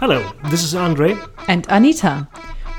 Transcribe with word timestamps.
Hello, 0.00 0.30
this 0.50 0.62
is 0.62 0.74
Andre. 0.74 1.16
And 1.48 1.66
Anita. 1.68 2.28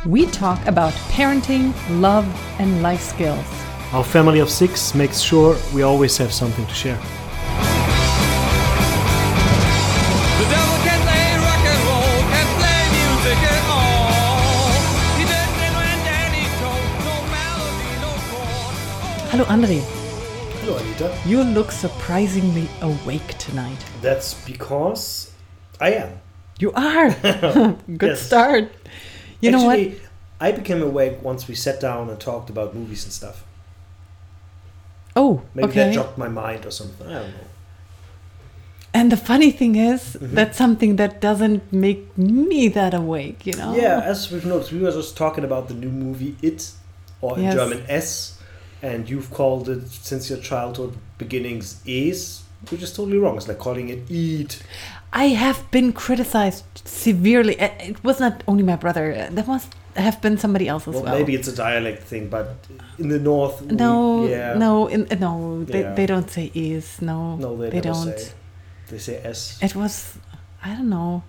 We 0.06 0.26
talk 0.28 0.66
about 0.68 0.94
parenting, 1.12 1.74
love, 2.02 2.26
and 2.60 2.82
life 2.82 3.02
skills. 3.02 3.46
Our 3.92 4.04
family 4.04 4.40
of 4.40 4.50
six 4.50 4.96
makes 4.96 5.20
sure 5.20 5.58
we 5.74 5.82
always 5.82 6.16
have 6.18 6.32
something 6.32 6.66
to 6.66 6.74
share. 6.74 6.96
The 10.40 10.48
devil 10.48 10.78
can 10.88 11.00
play 11.04 11.36
rock 11.44 11.64
and 11.74 11.82
roll, 11.90 12.20
can 12.32 12.48
play 12.60 12.82
music 13.00 13.40
at 13.52 13.64
all. 13.68 14.72
He 15.20 15.26
doesn't 15.28 15.74
when 15.76 15.98
Danny 16.08 16.46
told, 16.64 16.88
no 17.04 17.16
melody, 17.36 17.92
no 18.00 18.12
chord. 18.32 18.74
Hallo 19.32 19.46
Andre, 19.50 19.82
Hello, 20.62 20.78
Anita. 20.78 21.18
you 21.26 21.44
look 21.44 21.72
surprisingly 21.72 22.70
awake 22.82 23.38
tonight. 23.38 23.84
That's 24.02 24.34
because 24.46 25.32
I 25.82 25.92
am. 25.92 26.12
You 26.60 26.72
are. 26.74 27.10
Good 27.98 28.02
Yes. 28.12 28.22
start. 28.22 28.72
You 29.42 29.52
know 29.52 29.64
what? 29.66 29.80
I 30.42 30.52
became 30.52 30.82
awake 30.82 31.22
once 31.22 31.48
we 31.48 31.56
sat 31.56 31.80
down 31.80 32.10
and 32.10 32.20
talked 32.20 32.50
about 32.50 32.76
movies 32.76 33.04
and 33.06 33.14
stuff. 33.14 33.44
Oh, 35.16 35.42
Maybe 35.54 35.72
that 35.74 35.88
okay. 35.88 35.94
jogged 35.94 36.18
my 36.18 36.28
mind 36.30 36.66
or 36.66 36.72
something. 36.72 37.08
I 37.08 37.14
don't 37.14 37.32
know. 37.32 37.48
And 38.94 39.12
the 39.12 39.18
funny 39.18 39.52
thing 39.52 39.76
is, 39.76 40.02
Mm-hmm. 40.20 40.36
that's 40.36 40.58
something 40.58 40.96
that 40.98 41.22
doesn't 41.22 41.72
make 41.72 42.18
me 42.18 42.68
that 42.70 42.94
awake, 42.94 43.46
you 43.46 43.54
know? 43.54 43.76
Yeah, 43.76 44.00
as 44.04 44.32
we've 44.32 44.46
noticed, 44.46 44.72
we 44.72 44.80
were 44.80 44.92
just 44.92 45.16
talking 45.18 45.44
about 45.44 45.68
the 45.68 45.74
new 45.74 45.90
movie 45.92 46.36
It, 46.42 46.72
or 47.22 47.38
in 47.38 47.44
Yes. 47.44 47.54
German 47.56 47.84
S, 47.88 48.40
and 48.82 49.10
you've 49.10 49.30
called 49.32 49.70
it 49.70 49.88
since 49.90 50.30
your 50.30 50.40
childhood 50.40 50.96
beginnings 51.18 51.82
Es, 51.88 52.44
which 52.70 52.82
is 52.82 52.92
totally 52.94 53.18
wrong. 53.18 53.38
It's 53.38 53.48
like 53.48 53.60
calling 53.60 53.90
it 53.90 54.10
Eat. 54.10 54.62
I 55.12 55.26
have 55.30 55.70
been 55.72 55.92
criticized 55.94 56.64
severely. 56.86 57.60
Uh, 57.60 57.70
It 57.80 58.04
was 58.04 58.20
not 58.20 58.44
only 58.48 58.64
my 58.64 58.76
brother, 58.76 59.28
there 59.32 59.46
must 59.46 59.74
have 59.96 60.22
been 60.22 60.38
somebody 60.38 60.68
else 60.68 60.88
as 60.88 60.94
Well, 60.96 61.04
well. 61.04 61.16
maybe 61.18 61.34
it's 61.36 61.48
a 61.48 61.56
dialect 61.56 62.04
thing, 62.04 62.30
but 62.30 62.48
in 63.00 63.10
the 63.10 63.20
north, 63.20 63.62
we- 63.62 63.76
No, 63.76 64.28
yeah, 64.28 64.54
no, 64.54 64.88
in, 64.88 65.08
uh, 65.12 65.16
no, 65.16 65.64
they, 65.64 65.82
Yeah. 65.82 65.94
they 65.96 66.06
don't 66.06 66.30
say 66.30 66.52
is. 66.54 67.02
No, 67.02 67.36
no, 67.38 67.58
they, 67.58 67.70
they 67.70 67.82
don't. 67.82 68.18
Say. 68.18 68.32
They 68.90 68.98
say 69.00 69.20
S. 69.24 69.58
It 69.62 69.76
was, 69.76 70.18
I 70.64 70.70
don't 70.76 70.90
know. 70.90 71.24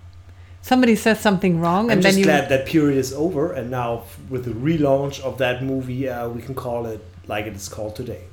Somebody 0.63 0.95
says 0.95 1.19
something 1.21 1.59
wrong, 1.59 1.87
I'm 1.87 1.93
and 1.93 2.03
just 2.03 2.15
then 2.15 2.19
you. 2.19 2.25
glad 2.27 2.49
that 2.51 2.67
period 2.67 2.99
is 2.99 3.13
over, 3.15 3.53
and 3.55 3.71
now 3.71 4.03
with 4.29 4.45
the 4.45 4.51
relaunch 4.53 5.21
of 5.21 5.39
that 5.39 5.63
movie, 5.65 6.07
uh, 6.09 6.29
we 6.29 6.43
can 6.43 6.55
call 6.55 6.85
it 6.87 7.01
like 7.27 7.47
it 7.47 7.57
is 7.57 7.69
called 7.69 7.97
today. 7.97 8.25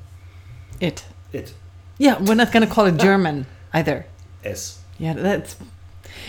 It. 0.81 1.05
It 1.31 1.53
Yeah, 1.97 2.21
we're 2.21 2.35
not 2.35 2.51
gonna 2.51 2.67
call 2.67 2.85
it 2.85 2.97
German 3.09 3.45
either. 3.73 4.05
S. 4.43 4.76
Yeah, 4.99 5.13
that's. 5.13 5.55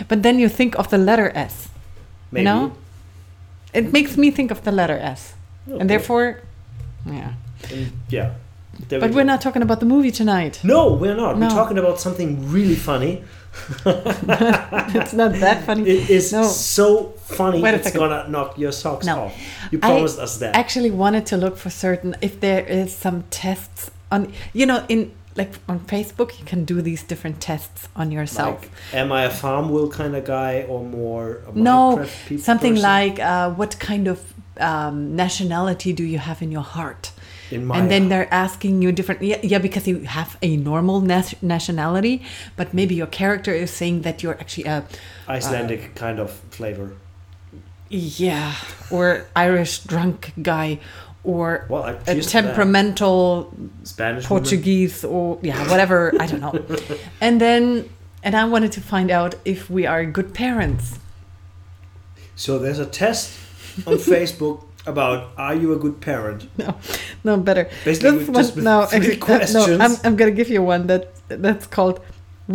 But 0.09 0.23
then 0.23 0.39
you 0.39 0.49
think 0.49 0.77
of 0.79 0.89
the 0.91 0.99
letter 0.99 1.31
S. 1.35 1.69
Maybe. 2.31 2.45
know? 2.45 2.73
It 3.73 3.93
makes 3.93 4.17
me 4.17 4.31
think 4.31 4.51
of 4.51 4.63
the 4.65 4.73
letter 4.73 4.99
S, 4.99 5.35
Okay. 5.69 5.81
and 5.81 5.89
therefore, 5.91 6.41
yeah. 7.07 7.33
And, 7.71 7.93
yeah. 8.09 8.33
There 8.89 9.01
But 9.01 9.11
go. 9.11 9.17
we're 9.17 9.25
not 9.25 9.41
talking 9.41 9.63
about 9.63 9.81
the 9.81 9.87
movie 9.87 10.11
tonight. 10.13 10.61
No, 10.63 10.93
we're 10.93 11.17
not. 11.17 11.37
No. 11.39 11.47
We're 11.49 11.55
talking 11.55 11.79
about 11.79 11.99
something 12.01 12.51
really 12.53 12.77
funny. 12.77 13.25
it's 13.87 15.13
not 15.13 15.33
that 15.41 15.65
funny. 15.65 15.83
It 15.89 16.11
is 16.11 16.33
No. 16.33 16.45
so 16.45 17.13
funny. 17.27 17.61
Wait 17.61 17.75
it's 17.75 17.91
gonna 17.91 18.29
knock 18.29 18.57
your 18.59 18.73
socks 18.73 19.07
No. 19.07 19.25
off. 19.25 19.35
You 19.73 19.79
I 19.83 19.89
promised 19.91 20.19
us 20.19 20.39
that. 20.39 20.55
I 20.57 20.61
actually 20.61 20.91
wanted 20.91 21.27
to 21.27 21.37
look 21.37 21.57
for 21.57 21.71
certain 21.71 22.15
if 22.21 22.41
there 22.41 22.65
is 22.65 22.95
some 22.95 23.25
tests 23.31 23.91
on 24.13 24.33
you 24.53 24.65
know 24.67 24.85
in 24.89 25.11
like 25.39 25.53
on 25.69 25.81
Facebook 25.81 26.39
you 26.39 26.45
can 26.45 26.65
do 26.65 26.83
these 26.83 27.03
different 27.03 27.41
tests 27.41 27.89
on 27.97 28.11
yourself. 28.13 28.61
Like, 28.61 28.71
am 28.93 29.13
I 29.13 29.25
a 29.25 29.31
farm 29.31 29.71
will 29.71 29.89
kind 29.89 30.15
of 30.15 30.25
guy 30.25 30.65
or 30.69 30.85
more 30.85 31.43
a 31.47 31.53
no, 31.53 32.05
something 32.39 32.75
person? 32.75 32.83
like 32.83 33.21
uh, 33.21 33.51
what 33.53 33.79
kind 33.79 34.09
of 34.09 34.19
um, 34.59 35.17
nationality 35.17 35.93
do 35.93 36.05
you 36.05 36.19
have 36.19 36.43
in 36.43 36.51
your 36.53 36.63
heart? 36.77 37.13
in 37.51 37.65
my 37.65 37.79
and 37.79 37.91
then 37.91 38.09
they're 38.09 38.33
asking 38.33 38.83
you 38.83 38.93
different 38.93 39.23
yeah, 39.23 39.39
yeah 39.43 39.59
because 39.59 39.89
you 39.89 40.01
have 40.01 40.37
a 40.43 40.57
normal 40.57 41.01
nas- 41.01 41.35
nationality 41.43 42.23
but 42.57 42.75
maybe 42.75 42.95
your 42.95 43.07
character 43.07 43.53
is 43.53 43.71
saying 43.71 44.03
that 44.03 44.23
you're 44.23 44.39
actually 44.39 44.65
a 44.65 44.85
Icelandic 45.29 45.95
kind 45.95 46.19
of 46.19 46.31
flavor. 46.51 46.93
yeah 47.89 48.55
or 48.91 49.27
irish 49.35 49.81
drunk 49.81 50.33
guy 50.43 50.79
or 51.29 51.67
Well, 51.69 51.85
a 51.85 51.93
that. 52.05 52.23
temperamental 52.39 53.53
Spanish 53.85 54.25
woman. 54.29 54.43
portuguese 54.45 55.05
or 55.05 55.39
yeah 55.43 55.61
whatever 55.71 55.99
i 56.23 56.27
don't 56.31 56.41
know 56.47 56.55
and 57.27 57.35
then 57.45 57.63
and 58.25 58.35
i 58.35 58.45
wanted 58.55 58.73
to 58.73 58.81
find 58.81 59.11
out 59.19 59.35
if 59.45 59.61
we 59.77 59.83
are 59.93 60.03
good 60.19 60.31
parents 60.45 60.85
So 62.45 62.59
there's 62.63 62.79
a 62.79 62.87
test 63.03 63.27
on 63.87 63.95
Facebook 64.15 64.59
about 64.87 65.19
are 65.37 65.55
you 65.63 65.69
a 65.75 65.79
good 65.85 65.97
parent? 66.01 66.41
no 66.57 66.69
no 67.25 67.37
better 67.49 67.65
Basically, 67.85 68.25
This 68.25 68.55
one- 68.55 68.65
no, 68.65 68.87
three 68.87 69.19
uh, 69.21 69.47
no, 69.53 69.63
I'm. 69.85 69.95
I'm 70.05 70.15
gonna 70.17 70.37
give 70.41 70.49
you 70.55 70.63
one 70.75 70.87
that 70.87 71.03
that's 71.29 71.67
called 71.77 71.97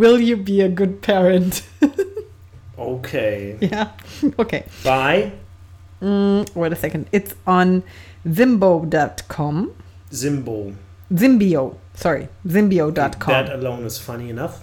will 0.02 0.18
you 0.28 0.36
be 0.36 0.56
a 0.68 0.68
good 0.80 0.94
parent 1.10 1.62
Okay. 2.78 3.56
yeah 3.60 3.86
okay 4.38 4.62
Bye. 4.82 5.30
Mm, 6.02 6.42
wait 6.54 6.72
a 6.72 6.76
second. 6.76 7.06
It's 7.12 7.32
on 7.46 7.82
Zimbo.com. 8.26 9.70
Zimbo. 10.10 10.74
Zimbio. 11.12 11.76
Sorry. 11.94 12.28
Zimbio.com. 12.46 13.28
That 13.32 13.50
alone 13.52 13.84
is 13.84 13.98
funny 13.98 14.30
enough. 14.30 14.62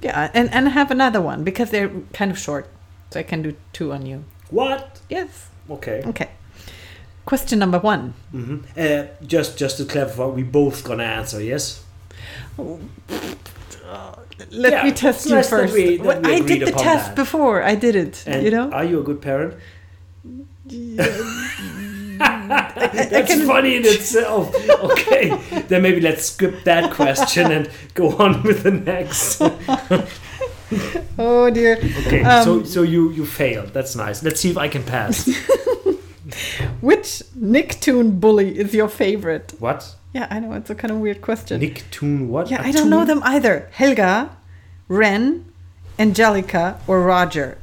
yeah, 0.00 0.30
and, 0.34 0.48
and 0.52 0.68
I 0.68 0.70
have 0.70 0.90
another 0.90 1.20
one 1.20 1.44
because 1.44 1.70
they're 1.70 1.90
kind 2.12 2.30
of 2.30 2.38
short. 2.38 2.66
So 3.10 3.20
I 3.20 3.22
can 3.22 3.42
do 3.42 3.54
two 3.72 3.92
on 3.92 4.06
you. 4.06 4.24
What? 4.50 5.00
Yes. 5.08 5.48
Okay. 5.70 6.02
Okay. 6.06 6.28
Question 7.26 7.58
number 7.58 7.78
one. 7.78 8.12
hmm 8.32 8.56
Uh, 8.76 9.04
just 9.26 9.56
just 9.58 9.76
to 9.78 9.84
clarify, 9.84 10.26
we 10.26 10.42
both 10.42 10.84
gonna 10.84 11.04
answer. 11.04 11.40
Yes. 11.42 11.82
Let 14.50 14.72
Yeah, 14.72 14.82
me 14.84 14.92
test 14.92 15.26
you 15.26 15.34
nice 15.34 15.48
that 15.50 15.56
first. 15.60 15.74
we- 15.74 15.96
that 15.98 16.22
we 16.22 16.34
I 16.34 16.40
did 16.40 16.66
the 16.66 16.72
test 16.72 17.06
that. 17.06 17.16
before. 17.16 17.62
I 17.62 17.74
did 17.76 17.94
it. 17.96 18.24
And 18.26 18.42
you 18.44 18.50
know? 18.50 18.70
are 18.70 18.84
you 18.84 19.00
a 19.00 19.02
good 19.02 19.20
parent? 19.22 19.54
That's 22.74 23.28
can- 23.28 23.46
funny 23.46 23.76
in 23.76 23.84
itself. 23.84 24.54
Okay, 24.70 25.36
then 25.68 25.82
maybe 25.82 26.00
let's 26.00 26.26
skip 26.26 26.64
that 26.64 26.92
question 26.92 27.50
and 27.52 27.70
go 27.94 28.16
on 28.16 28.42
with 28.42 28.62
the 28.62 28.70
next. 28.70 29.40
oh 31.18 31.50
dear. 31.50 31.76
Okay, 32.06 32.22
so 32.44 32.52
Um, 32.54 32.64
so 32.66 32.82
you 32.82 33.10
you 33.10 33.26
failed. 33.26 33.72
That's 33.72 33.94
nice. 33.96 34.22
Let's 34.22 34.40
see 34.40 34.50
if 34.50 34.58
I 34.58 34.68
can 34.68 34.82
pass. 34.82 35.26
Which 36.80 37.22
Nicktoon 37.38 38.18
bully 38.20 38.58
is 38.58 38.74
your 38.74 38.88
favorite? 38.88 39.54
What? 39.58 39.94
Yeah, 40.12 40.26
I 40.30 40.40
know. 40.40 40.52
It's 40.52 40.70
a 40.70 40.74
kind 40.74 40.90
of 40.90 40.98
weird 40.98 41.20
question. 41.20 41.60
Nicktoon? 41.60 42.28
What? 42.28 42.50
Yeah, 42.50 42.62
I 42.62 42.72
don't 42.72 42.88
know 42.90 43.04
them 43.04 43.20
either. 43.24 43.68
Helga, 43.72 44.30
Ren, 44.88 45.44
Angelica, 45.98 46.78
or 46.86 47.02
Roger. 47.02 47.58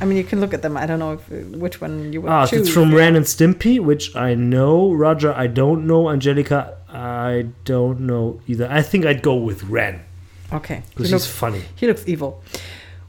I 0.00 0.04
mean, 0.04 0.18
you 0.18 0.24
can 0.24 0.40
look 0.40 0.52
at 0.52 0.60
them. 0.62 0.76
I 0.76 0.84
don't 0.86 0.98
know 0.98 1.12
if, 1.14 1.28
which 1.56 1.80
one 1.80 2.12
you 2.12 2.20
would 2.20 2.30
Ah, 2.30 2.46
choose. 2.46 2.62
it's 2.62 2.70
from 2.70 2.94
Ren 2.94 3.16
and 3.16 3.24
Stimpy, 3.24 3.80
which 3.80 4.14
I 4.14 4.34
know. 4.34 4.92
Roger, 4.92 5.32
I 5.32 5.46
don't 5.46 5.86
know. 5.86 6.10
Angelica, 6.10 6.76
I 6.88 7.46
don't 7.64 8.00
know 8.00 8.40
either. 8.46 8.68
I 8.70 8.82
think 8.82 9.06
I'd 9.06 9.22
go 9.22 9.34
with 9.36 9.64
Ren 9.64 10.00
Okay, 10.52 10.76
he 10.76 10.80
because 10.90 11.04
he's 11.06 11.12
looks, 11.12 11.26
funny. 11.26 11.62
he 11.74 11.86
looks 11.86 12.06
evil. 12.06 12.42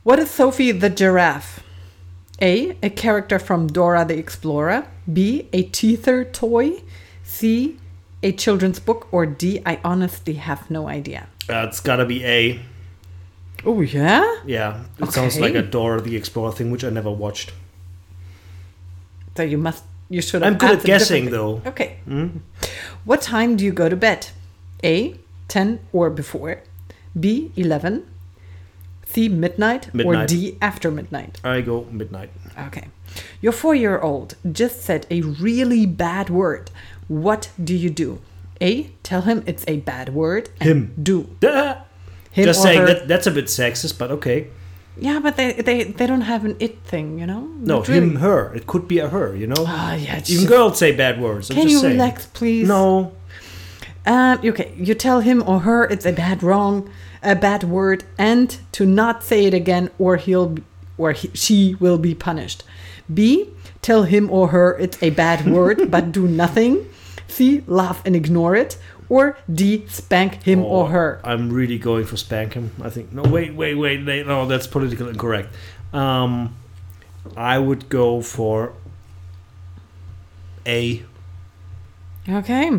What 0.04 0.18
is 0.20 0.30
Sophie 0.32 0.72
the 0.72 0.90
giraffe? 0.90 1.60
A. 2.42 2.78
A 2.82 2.90
character 2.90 3.38
from 3.40 3.68
Dora 3.68 4.06
the 4.06 4.18
Explorer. 4.18 4.88
B. 5.12 5.50
A 5.54 5.64
teether 5.70 6.32
toy. 6.32 6.84
C. 7.24 7.78
A 8.24 8.32
children's 8.32 8.80
book. 8.80 9.08
Or 9.12 9.26
D. 9.26 9.62
I 9.66 9.80
honestly 9.84 10.36
have 10.36 10.70
no 10.72 10.88
idea. 10.88 11.28
Uh, 11.50 11.66
it's 11.68 11.80
gotta 11.82 12.06
be 12.06 12.24
A. 12.24 12.60
Oh 13.68 13.82
yeah. 13.82 14.24
Yeah, 14.46 14.86
it 14.98 15.12
sounds 15.12 15.38
like 15.40 15.52
Okay. 15.52 15.60
a 15.60 15.62
Dora 15.62 16.00
the 16.02 16.16
Explorer 16.16 16.54
thing, 16.54 16.72
which 16.72 16.86
I 16.86 16.90
never 16.90 17.12
watched. 17.12 17.52
So 19.36 19.44
you 19.44 19.58
must. 19.58 19.84
You 20.10 20.22
should. 20.22 20.42
have 20.42 20.54
I'm 20.54 20.58
good 20.58 20.80
at 20.80 20.86
guessing, 20.86 21.32
though. 21.32 21.62
Okay. 21.66 22.00
Hmm? 22.06 22.28
What 23.04 23.22
time 23.22 23.58
do 23.58 23.66
you 23.66 23.74
go 23.74 23.90
to 23.90 23.96
bed? 23.98 24.30
A. 24.84 25.16
10 25.50 25.80
or 25.92 26.10
before. 26.10 26.62
B. 27.20 27.52
11. 27.58 28.06
C. 29.06 29.28
Midnight. 29.28 29.94
midnight. 29.94 30.24
Or 30.24 30.26
D. 30.28 30.58
After 30.62 30.90
midnight. 30.92 31.42
I 31.44 31.60
go 31.62 31.86
midnight. 31.92 32.30
Okay. 32.68 32.88
Your 33.42 33.52
four 33.52 33.76
year 33.76 34.00
old 34.00 34.36
just 34.50 34.82
said 34.82 35.06
a 35.12 35.22
really 35.22 35.86
bad 35.86 36.30
word. 36.30 36.72
What 37.10 37.50
do 37.62 37.76
you 37.76 37.90
do? 37.90 38.22
A. 38.62 38.92
Tell 39.04 39.22
him 39.22 39.44
it's 39.46 39.66
a 39.68 39.78
bad 39.78 40.14
word. 40.14 40.50
Him. 40.62 40.94
Do. 41.02 41.36
Duh. 41.42 41.82
Him 42.38 42.46
Just 42.46 42.62
saying 42.62 42.82
her. 42.82 42.88
that 42.88 43.08
that's 43.08 43.26
a 43.28 43.32
bit 43.32 43.46
sexist, 43.46 43.98
but 43.98 44.12
okay. 44.18 44.48
Yeah, 45.00 45.20
but 45.20 45.38
they, 45.38 45.54
they, 45.54 45.84
they 45.84 46.08
don't 46.08 46.22
have 46.34 46.44
an 46.46 46.56
it 46.60 46.80
thing, 46.92 47.20
you 47.20 47.26
know? 47.28 47.42
No, 47.42 47.78
Not 47.80 47.88
him, 47.88 48.04
really. 48.10 48.22
her. 48.22 48.54
It 48.56 48.66
could 48.66 48.88
be 48.88 48.98
a 49.00 49.08
her. 49.10 49.36
You 49.36 49.48
know. 49.48 49.64
Ah, 49.68 49.94
yeah. 49.96 50.16
Even 50.16 50.24
just- 50.26 50.48
girls 50.48 50.78
say 50.80 50.92
bad 50.96 51.22
words. 51.22 51.50
I'm 51.52 51.56
Can 51.58 51.68
you 51.70 51.80
saying. 51.80 51.94
relax, 51.94 52.26
please? 52.28 52.68
No. 52.68 53.12
Um, 54.06 54.40
okay, 54.44 54.72
you 54.78 54.94
tell 54.94 55.20
him 55.22 55.44
or 55.46 55.60
her 55.62 55.84
it's 55.86 56.06
a 56.06 56.14
bad 56.14 56.42
wrong, 56.42 56.90
a 57.22 57.36
bad 57.36 57.64
word, 57.66 58.06
and 58.18 58.58
to 58.72 58.86
not 58.86 59.24
say 59.24 59.46
it 59.46 59.54
again, 59.54 59.90
or 60.00 60.16
he'll 60.18 60.56
or 60.98 61.12
he, 61.12 61.30
she 61.34 61.76
will 61.80 61.98
be 61.98 62.16
punished. 62.16 62.64
B. 63.14 63.50
Tell 63.82 64.04
him 64.04 64.30
or 64.32 64.48
her 64.50 64.78
it's 64.80 64.98
a 65.04 65.10
bad 65.12 65.46
word, 65.48 65.92
but 65.92 66.12
do 66.12 66.28
nothing. 66.28 66.88
C. 67.28 67.64
Laugh 67.68 68.02
and 68.06 68.16
ignore 68.16 68.56
it. 68.56 68.78
Or 69.10 69.38
D. 69.52 69.86
Spank 69.88 70.44
him 70.44 70.64
or 70.64 70.84
Oh, 70.86 70.88
her. 70.88 71.20
I'm 71.24 71.50
really 71.50 71.78
going 71.78 72.06
for 72.06 72.18
spank 72.18 72.54
him. 72.54 72.72
I 72.84 72.90
think. 72.90 73.14
No, 73.14 73.24
wait, 73.24 73.54
wait, 73.56 73.76
wait. 73.76 74.06
wait, 74.06 74.28
No, 74.28 74.46
that's 74.46 74.68
politically 74.68 75.10
incorrect. 75.10 75.50
Um, 75.94 76.56
I 77.36 77.58
would 77.60 77.88
go 77.90 78.22
for 78.22 78.74
A. 80.66 81.04
Okay. 82.28 82.72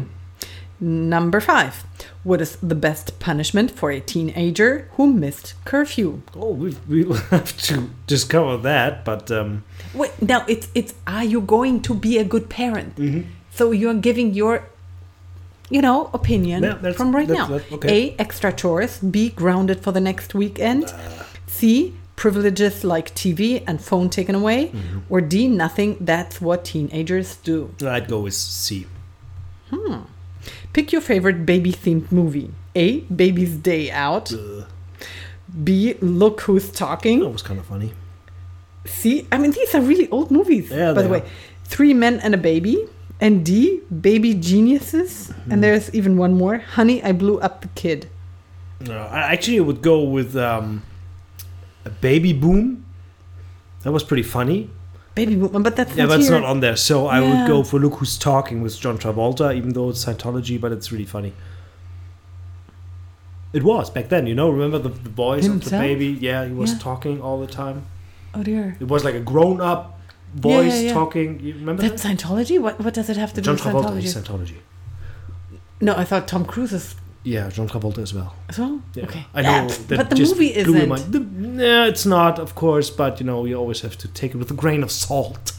Number 0.81 1.41
five. 1.41 1.85
What 2.23 2.41
is 2.41 2.57
the 2.57 2.75
best 2.75 3.19
punishment 3.19 3.71
for 3.71 3.91
a 3.91 4.01
teenager 4.01 4.89
who 4.93 5.13
missed 5.13 5.55
curfew? 5.65 6.21
Oh, 6.37 6.53
we 6.53 6.77
we 6.89 7.05
will 7.05 7.17
have 7.31 7.57
to 7.69 7.89
discover 8.07 8.57
that, 8.59 9.05
but 9.05 9.31
um, 9.31 9.65
Wait, 9.95 10.13
now 10.23 10.45
it's 10.47 10.69
it's 10.75 10.95
are 11.07 11.25
you 11.25 11.41
going 11.41 11.81
to 11.83 11.95
be 11.95 12.19
a 12.19 12.25
good 12.25 12.49
parent? 12.51 12.97
Mm-hmm. 12.97 13.23
So 13.51 13.73
you're 13.73 13.95
giving 13.95 14.35
your 14.35 14.69
you 15.71 15.81
know 15.83 16.11
opinion 16.13 16.63
Yeah, 16.63 16.93
from 16.93 17.15
right 17.15 17.29
that's- 17.29 17.49
now. 17.49 17.77
okay. 17.77 17.89
A 18.15 18.17
extra 18.19 18.53
chores, 18.53 18.99
B 18.99 19.31
grounded 19.31 19.81
for 19.85 19.93
the 19.93 20.01
next 20.01 20.35
weekend, 20.35 20.85
Uh. 20.87 21.25
C 21.47 21.95
privileges 22.17 22.83
like 22.85 23.15
TV 23.15 23.63
and 23.67 23.81
phone 23.81 24.09
taken 24.11 24.35
away, 24.35 24.61
Mm-hmm. 24.69 24.99
or 25.09 25.21
D 25.21 25.47
nothing. 25.49 25.97
That's 26.01 26.41
what 26.41 26.65
teenagers 26.65 27.37
do. 27.45 27.71
I'd 27.87 28.09
go 28.09 28.21
with 28.21 28.35
C. 28.35 28.87
Hmm. 29.71 30.01
Pick 30.73 30.93
your 30.93 31.01
favorite 31.01 31.45
baby 31.47 31.73
themed 31.73 32.11
movie. 32.11 32.51
A 32.75 33.01
Baby's 33.23 33.55
Day 33.57 33.91
Out. 33.91 34.33
Ugh. 34.33 34.65
B 35.65 35.95
Look 36.01 36.43
Who's 36.43 36.71
Talking. 36.71 37.21
That 37.21 37.29
was 37.31 37.43
kind 37.43 37.59
of 37.61 37.67
funny. 37.67 37.93
C, 38.85 39.27
I 39.31 39.39
mean, 39.39 39.53
these 39.53 39.75
are 39.75 39.81
really 39.81 40.09
old 40.11 40.31
movies, 40.31 40.71
Yeah, 40.71 40.93
by 40.95 41.03
the 41.03 41.09
way. 41.09 41.23
Three 41.65 41.93
Men 41.95 42.21
and 42.21 42.35
a 42.35 42.39
Baby. 42.39 42.87
And 43.21 43.45
D, 43.45 43.81
Baby 44.01 44.35
Geniuses. 44.35 45.29
Mm-hmm. 45.33 45.53
And 45.53 45.65
there's 45.65 45.93
even 45.95 46.17
one 46.17 46.35
more. 46.35 46.59
Honey, 46.59 47.03
I 47.03 47.13
Blew 47.13 47.39
Up 47.41 47.63
the 47.63 47.69
Kid. 47.69 48.09
No, 48.81 48.97
actually, 49.13 49.57
it 49.57 49.63
would 49.67 49.83
go 49.83 50.03
with 50.05 50.37
um, 50.37 50.83
a 51.85 51.91
baby 51.91 52.33
boom. 52.33 52.85
That 53.83 53.91
was 53.93 54.05
pretty 54.05 54.23
funny. 54.23 54.71
Baby 55.17 55.35
Boom, 55.35 55.65
but 55.65 55.75
that's 55.75 55.97
Yeah, 55.97 56.05
not 56.05 56.11
but 56.11 56.21
it's 56.21 56.31
not 56.31 56.45
on 56.45 56.61
there. 56.61 56.77
So 56.77 57.09
I 57.09 57.21
would 57.21 57.49
go 57.49 57.65
for 57.65 57.81
Look 57.81 57.95
Who's 57.95 58.17
Talking 58.17 58.63
with 58.63 58.79
John 58.79 58.99
Travolta, 58.99 59.53
even 59.53 59.73
though 59.73 59.89
it's 59.91 60.05
Scientology, 60.05 60.61
but 60.61 60.71
it's 60.71 60.93
really 60.93 61.05
funny. 61.05 61.33
It 63.53 63.65
was 63.65 63.91
back 63.91 64.11
then, 64.11 64.27
you 64.29 64.35
know. 64.37 64.49
Remember 64.51 64.79
the, 64.79 64.91
the 64.91 65.11
voice 65.11 65.47
of 65.49 65.65
the 65.65 65.71
baby? 65.71 66.07
Yeah, 66.21 66.47
he 66.47 66.53
was 66.53 66.73
Yeah. 66.75 66.79
talking 66.79 67.21
all 67.21 67.41
the 67.41 67.49
time. 67.49 67.87
Oh 68.35 68.45
dear. 68.45 68.77
It 68.79 68.87
was 68.87 69.05
like 69.05 69.15
a 69.15 69.21
grown 69.21 69.61
up 69.61 69.98
voice 70.41 70.75
yeah, 70.75 70.81
yeah. 70.89 70.93
talking. 70.95 71.41
You 71.41 71.55
remember 71.55 71.83
That's 71.83 72.03
that? 72.03 72.19
Scientology? 72.19 72.61
What 72.61 72.81
what 72.85 72.95
does 72.95 73.09
it 73.11 73.17
have 73.17 73.33
to 73.35 73.41
do 73.41 73.51
with 73.53 73.61
Travolta 73.61 73.91
Scientology? 73.91 74.05
is 74.05 74.15
Scientology. 74.17 74.57
no, 75.81 75.95
I 75.97 76.05
thought 76.05 76.27
Tom 76.29 76.45
Cruise 76.45 76.73
is 76.73 76.95
Yeah, 77.25 77.51
John 77.51 77.69
Travolta 77.69 77.99
as 77.99 78.13
well. 78.15 78.31
as 78.49 78.59
well. 78.59 78.81
Yeah. 78.95 79.05
Okay. 79.07 79.25
I 79.35 79.43
know. 79.43 79.51
Yeah, 79.51 79.67
that 79.89 79.97
but 80.01 80.11
the 80.11 80.17
just 80.17 80.33
movie 80.35 80.55
isn't. 80.57 80.89
mind. 80.89 81.13
The- 81.13 81.65
yeah, 81.65 81.85
it's 81.93 82.07
not, 82.07 82.39
of 82.39 82.55
course, 82.55 82.89
but 82.91 83.21
you 83.21 83.27
know, 83.27 83.45
you 83.49 83.57
always 83.63 83.81
have 83.83 83.97
to 83.99 84.09
take 84.09 84.31
it 84.35 84.39
with 84.39 84.51
a 84.51 84.55
grain 84.63 84.83
of 84.83 84.91
salt. 84.91 85.53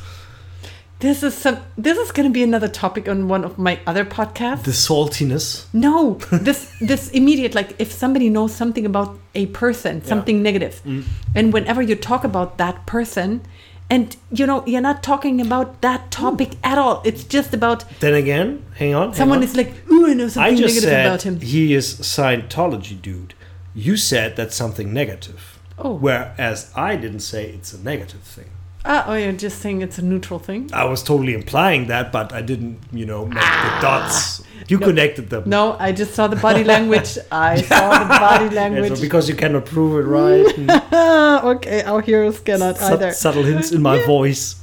This 0.99 1.23
is 1.23 1.33
some. 1.33 1.57
This 1.77 1.97
is 1.97 2.11
going 2.11 2.27
to 2.27 2.33
be 2.33 2.43
another 2.43 2.67
topic 2.67 3.07
on 3.07 3.29
one 3.29 3.45
of 3.45 3.57
my 3.57 3.79
other 3.87 4.03
podcasts. 4.03 4.63
The 4.63 4.71
saltiness. 4.73 5.65
No, 5.71 6.15
this 6.31 6.59
this 6.81 7.09
immediate 7.11 7.55
like 7.55 7.73
if 7.79 7.89
somebody 7.93 8.29
knows 8.29 8.53
something 8.53 8.85
about 8.85 9.17
a 9.33 9.45
person, 9.47 10.03
something 10.03 10.43
negative, 10.43 10.81
Mm. 10.85 11.03
and 11.35 11.53
whenever 11.53 11.81
you 11.81 11.95
talk 11.95 12.25
about 12.25 12.57
that 12.57 12.85
person, 12.85 13.41
and 13.89 14.15
you 14.31 14.45
know 14.45 14.63
you're 14.65 14.81
not 14.81 15.01
talking 15.03 15.41
about 15.41 15.81
that 15.81 16.11
topic 16.11 16.51
at 16.63 16.77
all. 16.77 17.01
It's 17.05 17.23
just 17.23 17.53
about 17.53 17.83
Then 17.99 18.13
again, 18.13 18.63
hang 18.75 18.93
on. 18.95 19.07
hang 19.09 19.15
someone 19.15 19.39
on. 19.39 19.43
is 19.43 19.55
like, 19.55 19.73
ooh, 19.91 20.07
I 20.07 20.13
know 20.13 20.25
I 20.25 20.27
something 20.27 20.57
just 20.57 20.75
negative 20.75 20.89
said 20.89 21.05
about 21.05 21.21
him. 21.23 21.39
he 21.41 21.73
is 21.73 21.95
Scientology 21.95 23.01
dude. 23.01 23.33
You 23.73 23.97
said 23.97 24.35
that's 24.35 24.55
something 24.55 24.93
negative. 24.93 25.59
Oh. 25.77 25.93
Whereas 25.93 26.71
I 26.75 26.95
didn't 26.97 27.21
say 27.21 27.49
it's 27.51 27.73
a 27.73 27.79
negative 27.81 28.21
thing. 28.21 28.49
Ah, 28.85 29.05
oh, 29.07 29.13
you're 29.15 29.33
just 29.33 29.59
saying 29.59 29.81
it's 29.81 29.97
a 29.97 30.01
neutral 30.01 30.39
thing. 30.39 30.69
I 30.73 30.85
was 30.85 31.03
totally 31.03 31.33
implying 31.33 31.87
that, 31.87 32.11
but 32.11 32.31
I 32.31 32.41
didn't, 32.41 32.79
you 32.93 33.05
know, 33.05 33.25
make 33.25 33.35
the 33.43 33.77
dots. 33.81 34.41
You 34.67 34.77
connected 34.79 35.29
them. 35.29 35.43
No, 35.47 35.75
I 35.79 35.91
just 35.91 36.13
saw 36.13 36.27
the 36.27 36.35
body 36.35 36.63
language. 36.63 37.17
I 37.31 37.61
saw 37.61 37.99
the 38.03 38.05
body 38.19 38.45
Yeah, 38.55 38.61
language. 38.61 38.95
so 38.95 39.01
because 39.01 39.29
you 39.29 39.35
cannot 39.35 39.65
prove 39.65 39.99
it 40.03 40.07
right. 40.07 40.45
Ah, 40.91 41.43
okay, 41.55 41.81
our 41.83 42.01
heroes 42.01 42.39
cannot 42.39 42.77
sub- 42.77 42.93
either. 43.01 43.11
subtle 43.13 43.43
hints 43.43 43.71
in 43.71 43.81
my 43.81 44.03
voice. 44.05 44.61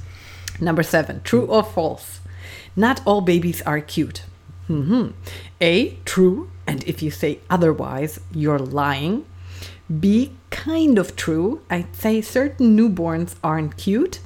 Number 0.60 0.82
seven, 0.82 1.20
true 1.22 1.46
or 1.46 1.62
false? 1.62 2.20
Not 2.76 3.00
all 3.06 3.20
babies 3.20 3.62
are 3.62 3.80
cute. 3.80 4.22
Mm-hmm. 4.68 5.08
A, 5.60 5.90
true, 6.04 6.50
and 6.66 6.82
if 6.84 7.02
you 7.02 7.10
say 7.10 7.38
otherwise, 7.48 8.20
you're 8.32 8.58
lying. 8.58 9.24
B, 10.00 10.32
kind 10.50 10.98
of 10.98 11.14
true. 11.16 11.60
I'd 11.70 11.94
say 11.94 12.20
certain 12.20 12.76
newborns 12.76 13.34
aren't 13.44 13.76
cute. 13.76 14.18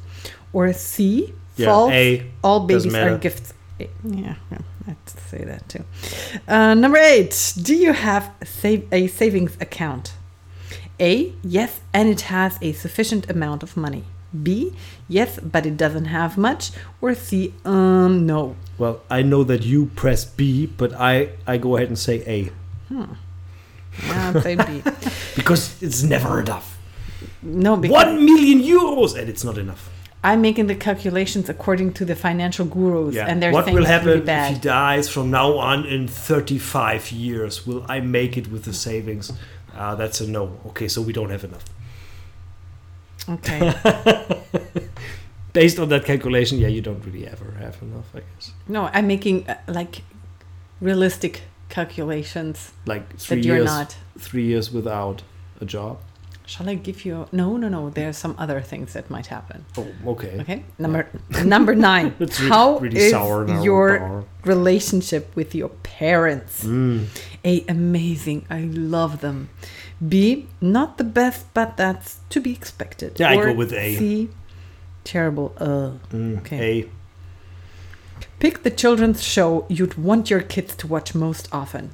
Or 0.52 0.72
C, 0.72 1.34
Yeah, 1.56 1.66
false. 1.66 1.92
A, 1.92 2.26
all 2.42 2.60
babies 2.66 2.94
are 2.94 3.18
gifts. 3.18 3.52
A, 3.78 3.88
yeah, 4.04 4.36
yeah, 4.50 4.58
I'd 4.90 5.08
say 5.08 5.44
that 5.44 5.68
too. 5.68 5.84
Uh, 6.48 6.74
number 6.74 6.98
eight, 6.98 7.54
do 7.62 7.74
you 7.74 7.92
have 7.92 8.32
save, 8.44 8.88
a 8.92 9.06
savings 9.06 9.56
account? 9.60 10.14
A, 10.98 11.32
yes, 11.42 11.80
and 11.94 12.08
it 12.08 12.22
has 12.22 12.58
a 12.60 12.72
sufficient 12.72 13.30
amount 13.30 13.62
of 13.62 13.76
money. 13.76 14.04
B, 14.42 14.72
yes, 15.08 15.38
but 15.40 15.64
it 15.66 15.76
doesn't 15.76 16.06
have 16.06 16.36
much. 16.36 16.70
Or 17.00 17.14
C, 17.14 17.54
um, 17.64 18.26
no. 18.26 18.56
Well, 18.78 19.00
I 19.10 19.22
know 19.22 19.44
that 19.44 19.64
you 19.64 19.86
press 19.96 20.24
B, 20.24 20.66
but 20.66 20.92
I, 20.94 21.30
I 21.46 21.56
go 21.56 21.76
ahead 21.76 21.88
and 21.88 21.98
say 21.98 22.22
A. 22.26 22.50
Yeah, 22.92 23.06
I'd 24.10 24.42
say 24.42 24.56
B. 24.56 24.82
Because 25.36 25.80
it's 25.82 26.02
never 26.02 26.40
enough. 26.40 26.78
No, 27.42 27.76
because 27.76 28.04
One 28.04 28.24
million 28.24 28.60
euros! 28.60 29.18
And 29.18 29.28
it's 29.28 29.44
not 29.44 29.56
enough. 29.56 29.88
I'm 30.22 30.42
making 30.42 30.66
the 30.66 30.74
calculations 30.74 31.48
according 31.48 31.94
to 31.94 32.04
the 32.04 32.14
financial 32.14 32.66
gurus, 32.66 33.14
Yeah. 33.14 33.26
and 33.26 33.42
they're 33.42 33.52
what 33.52 33.64
saying 33.64 33.76
will 33.76 33.86
happen 33.86 34.28
if 34.28 34.48
he 34.54 34.58
dies 34.60 35.08
from 35.08 35.30
now 35.30 35.56
on 35.56 35.86
in 35.86 36.08
35 36.08 37.10
years? 37.10 37.66
Will 37.66 37.84
I 37.88 38.00
make 38.00 38.36
it 38.36 38.50
with 38.52 38.64
the 38.64 38.74
savings? 38.74 39.32
Uh, 39.74 39.94
that's 39.94 40.20
a 40.20 40.28
no. 40.28 40.58
Okay, 40.66 40.88
so 40.88 41.00
we 41.00 41.12
don't 41.14 41.30
have 41.30 41.44
enough. 41.44 41.64
Okay. 43.28 43.72
Based 45.52 45.78
on 45.78 45.88
that 45.88 46.04
calculation, 46.04 46.58
yeah, 46.58 46.68
you 46.68 46.80
don't 46.82 47.04
really 47.04 47.26
ever 47.26 47.52
have 47.58 47.80
enough, 47.82 48.06
I 48.14 48.20
guess. 48.20 48.52
No, 48.68 48.88
I'm 48.92 49.06
making 49.06 49.48
uh, 49.48 49.56
like 49.68 50.02
realistic 50.80 51.42
calculations 51.68 52.72
Like 52.86 53.16
three 53.18 53.36
that 53.38 53.44
you're 53.46 53.56
years, 53.56 53.66
not. 53.66 53.96
three 54.18 54.44
years 54.44 54.70
without 54.70 55.22
a 55.60 55.64
job. 55.64 55.98
Shall 56.50 56.68
I 56.68 56.74
give 56.74 57.04
you? 57.04 57.26
No, 57.30 57.56
no, 57.56 57.68
no. 57.68 57.90
There 57.90 58.08
are 58.08 58.18
some 58.24 58.34
other 58.36 58.60
things 58.60 58.92
that 58.94 59.08
might 59.08 59.28
happen. 59.28 59.58
Oh, 59.78 59.86
okay. 60.14 60.34
Okay. 60.40 60.64
Number 60.78 61.02
number 61.44 61.74
nine. 61.76 62.08
It's 62.24 62.40
re- 62.40 62.48
How 62.48 62.78
really 62.78 62.98
is 62.98 63.12
now. 63.12 63.62
your 63.62 64.24
relationship 64.44 65.24
with 65.36 65.54
your 65.54 65.70
parents? 66.00 66.64
Mm. 66.64 67.06
A 67.44 67.64
amazing. 67.68 68.40
I 68.50 68.62
love 68.96 69.20
them. 69.20 69.48
B 70.12 70.46
not 70.60 70.98
the 70.98 71.04
best, 71.20 71.40
but 71.54 71.76
that's 71.76 72.18
to 72.32 72.40
be 72.40 72.52
expected. 72.60 73.10
Yeah, 73.20 73.30
I 73.30 73.36
go 73.36 73.52
with 73.54 73.72
A. 73.72 73.94
C 73.96 74.28
terrible. 75.04 75.52
Uh. 75.56 75.90
Mm, 76.16 76.38
Okay. 76.40 76.60
A. 76.70 76.88
Pick 78.40 78.62
the 78.62 78.70
children's 78.82 79.22
show 79.22 79.66
you'd 79.68 79.96
want 80.08 80.30
your 80.30 80.40
kids 80.54 80.74
to 80.76 80.86
watch 80.88 81.14
most 81.14 81.46
often. 81.52 81.90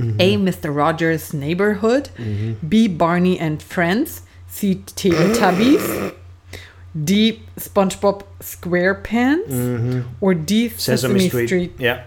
Mm-hmm. 0.00 0.20
A. 0.20 0.36
Mr. 0.36 0.74
Rogers' 0.74 1.32
Neighborhood. 1.34 2.08
B. 2.68 2.88
Barney 2.88 3.38
and 3.38 3.62
Friends. 3.62 4.22
C. 4.48 4.76
Teletubbies. 4.86 6.14
D. 7.04 7.42
SpongeBob 7.58 8.22
SquarePants. 8.40 9.48
Mhm. 9.48 10.04
Or 10.20 10.34
D. 10.34 10.68
Sesame, 10.70 10.96
Sesame, 11.20 11.28
Street. 11.28 11.46
Street. 11.46 11.72
Yeah, 11.78 12.02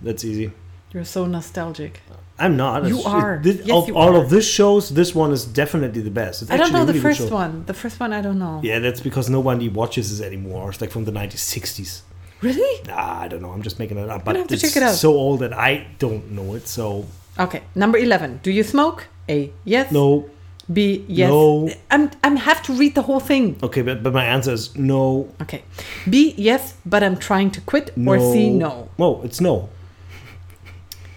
that's 0.00 0.24
easy. 0.24 0.52
You're 0.92 1.04
so 1.04 1.26
nostalgic. 1.26 2.00
I'm 2.38 2.56
not. 2.56 2.84
You 2.86 2.98
It's- 2.98 3.06
are. 3.14 3.40
this- 3.42 3.60
Yes, 3.64 3.76
of 3.76 3.88
you 3.88 3.96
all 3.96 4.14
are. 4.14 4.22
of 4.22 4.28
this 4.30 4.46
shows, 4.46 4.90
this 4.90 5.14
one 5.14 5.32
is 5.32 5.44
definitely 5.46 6.02
the 6.02 6.10
best. 6.10 6.42
It's 6.42 6.50
I 6.50 6.56
don't 6.58 6.72
know 6.72 6.84
the 6.84 6.92
really 6.92 7.00
first 7.00 7.30
one. 7.30 7.64
The 7.66 7.72
first 7.74 7.98
one 7.98 8.12
I 8.12 8.20
don't 8.20 8.38
know. 8.38 8.60
Yeah, 8.62 8.78
that's 8.78 9.00
because 9.00 9.30
nobody 9.30 9.68
watches 9.70 10.10
this 10.10 10.20
anymore. 10.26 10.68
It's 10.70 10.80
like 10.82 10.90
from 10.90 11.04
the 11.06 11.12
1960s. 11.12 12.02
Really? 12.42 12.90
I 12.90 13.28
don't 13.28 13.40
know. 13.42 13.50
I'm 13.52 13.62
just 13.62 13.78
making 13.78 13.98
it 13.98 14.08
up. 14.10 14.24
But 14.24 14.36
have 14.36 14.48
to 14.48 14.54
it's 14.54 14.62
check 14.62 14.76
it 14.76 14.82
out. 14.82 14.94
so 14.94 15.12
old 15.12 15.40
that 15.40 15.52
I 15.52 15.86
don't 15.98 16.30
know 16.32 16.54
it. 16.54 16.68
So 16.68 17.06
Okay. 17.38 17.62
Number 17.74 17.98
eleven. 17.98 18.40
Do 18.42 18.50
you 18.50 18.62
smoke? 18.62 19.06
A. 19.28 19.52
Yes. 19.64 19.90
no. 19.92 20.28
B. 20.72 21.04
Yes. 21.08 21.30
No. 21.30 21.70
I'm. 21.90 22.10
I'm 22.24 22.36
have 22.36 22.60
to 22.64 22.72
read 22.72 22.94
the 22.96 23.02
whole 23.02 23.20
thing. 23.20 23.56
Okay, 23.62 23.82
but, 23.82 24.02
but 24.02 24.12
my 24.12 24.24
answer 24.24 24.52
is 24.52 24.74
no. 24.76 25.28
Okay. 25.40 25.62
B. 26.10 26.34
Yes, 26.36 26.74
but 26.84 27.02
I'm 27.04 27.16
trying 27.16 27.50
to 27.52 27.60
quit. 27.60 27.96
No. 27.96 28.12
Or 28.12 28.18
C. 28.32 28.50
No. 28.50 28.88
No, 28.98 29.22
it's 29.22 29.40
no. 29.40 29.68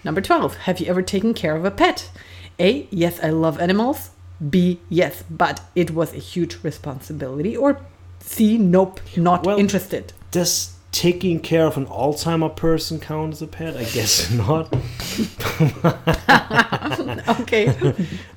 Number 0.03 0.21
12. 0.21 0.55
Have 0.57 0.79
you 0.79 0.85
ever 0.87 1.01
taken 1.01 1.33
care 1.33 1.55
of 1.55 1.65
a 1.65 1.71
pet? 1.71 2.09
A. 2.59 2.87
Yes, 2.91 3.19
I 3.23 3.29
love 3.31 3.59
animals. 3.59 4.11
B, 4.49 4.79
yes, 4.87 5.23
but 5.29 5.61
it 5.75 5.91
was 5.91 6.13
a 6.13 6.17
huge 6.17 6.63
responsibility. 6.63 7.57
Or 7.57 7.81
C, 8.21 8.57
nope, 8.57 9.01
not 9.17 9.45
Well- 9.45 9.57
interested. 9.59 10.13
Does 10.31 10.75
taking 10.99 11.39
care 11.39 11.65
of 11.65 11.77
an 11.77 11.85
Alzheimer 11.85 12.53
person 12.53 12.99
count 12.99 13.31
as 13.31 13.41
a 13.41 13.47
pet? 13.47 13.77
I 13.77 13.85
guess 13.85 14.29
not. 14.43 14.67
Okay. 17.41 17.67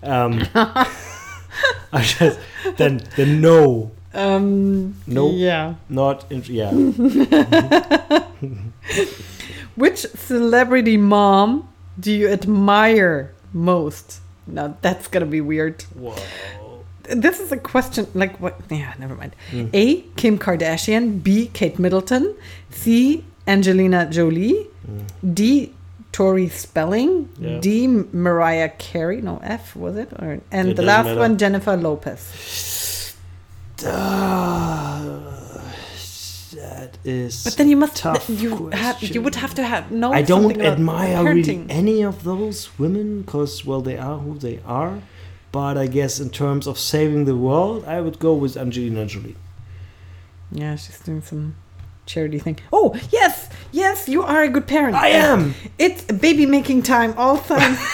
Um, 0.02 0.42
I 0.54 2.02
just 2.02 2.38
then 2.76 3.02
then 3.16 3.40
no, 3.40 3.90
um, 4.14 4.94
Nope. 5.06 5.32
Yeah. 5.34 5.74
not 5.88 6.30
in, 6.30 6.42
yeah. 6.46 6.70
Which 9.74 9.98
celebrity 10.00 10.96
mom 10.96 11.68
do 11.98 12.12
you 12.12 12.28
admire 12.28 13.34
most? 13.52 14.20
Now 14.46 14.76
that's 14.82 15.08
gonna 15.08 15.26
be 15.26 15.40
weird. 15.40 15.82
Whoa. 15.94 16.14
This 17.04 17.40
is 17.40 17.50
a 17.52 17.56
question 17.56 18.06
like 18.14 18.38
what? 18.40 18.60
Yeah, 18.70 18.94
never 18.98 19.14
mind. 19.14 19.34
Mm. 19.50 19.70
A. 19.72 20.00
Kim 20.16 20.38
Kardashian. 20.38 21.22
B. 21.22 21.50
Kate 21.52 21.78
Middleton. 21.78 22.34
C. 22.70 23.24
Angelina 23.46 24.08
Jolie. 24.10 24.66
Mm. 24.88 25.34
D. 25.34 25.72
Tori 26.12 26.48
Spelling. 26.48 27.28
Yeah. 27.38 27.58
D. 27.58 27.86
Mariah 28.12 28.68
Carey. 28.68 29.20
No 29.20 29.38
F 29.42 29.74
was 29.74 29.96
it? 29.96 30.12
Or 30.18 30.40
and 30.50 30.68
It 30.70 30.76
the 30.76 30.82
last 30.82 31.06
matter. 31.06 31.20
one 31.20 31.38
Jennifer 31.38 31.76
Lopez. 31.76 33.16
That 36.54 36.98
is. 37.04 37.44
But 37.44 37.56
then 37.56 37.68
you 37.68 37.76
must 37.76 37.96
Tough 37.96 38.28
you 38.28 38.68
have 38.68 39.02
you 39.02 39.22
would 39.22 39.34
have 39.36 39.54
to 39.54 39.62
have 39.64 39.90
no. 39.90 40.12
I 40.12 40.22
don't 40.22 40.60
admire 40.60 41.24
really 41.24 41.64
any 41.68 42.02
of 42.02 42.24
those 42.24 42.78
women 42.78 43.22
because, 43.22 43.64
well, 43.64 43.80
they 43.80 43.96
are 43.96 44.18
who 44.18 44.38
they 44.38 44.60
are. 44.66 45.00
But 45.52 45.76
I 45.76 45.86
guess 45.86 46.18
in 46.18 46.30
terms 46.30 46.66
of 46.66 46.78
saving 46.78 47.26
the 47.26 47.36
world, 47.36 47.84
I 47.84 48.00
would 48.00 48.18
go 48.18 48.34
with 48.34 48.56
Angelina 48.56 49.06
Jolie. 49.06 49.36
Yeah, 50.50 50.76
she's 50.76 50.98
doing 51.00 51.22
some 51.22 51.56
charity 52.06 52.38
thing. 52.38 52.58
Oh 52.72 52.98
yes, 53.10 53.48
yes, 53.70 54.08
you 54.08 54.22
are 54.22 54.42
a 54.42 54.48
good 54.48 54.66
parent. 54.66 54.96
I 54.96 55.08
am. 55.08 55.54
It's 55.78 56.04
baby 56.04 56.46
making 56.46 56.82
time 56.82 57.14
all 57.16 57.38
time. 57.38 57.76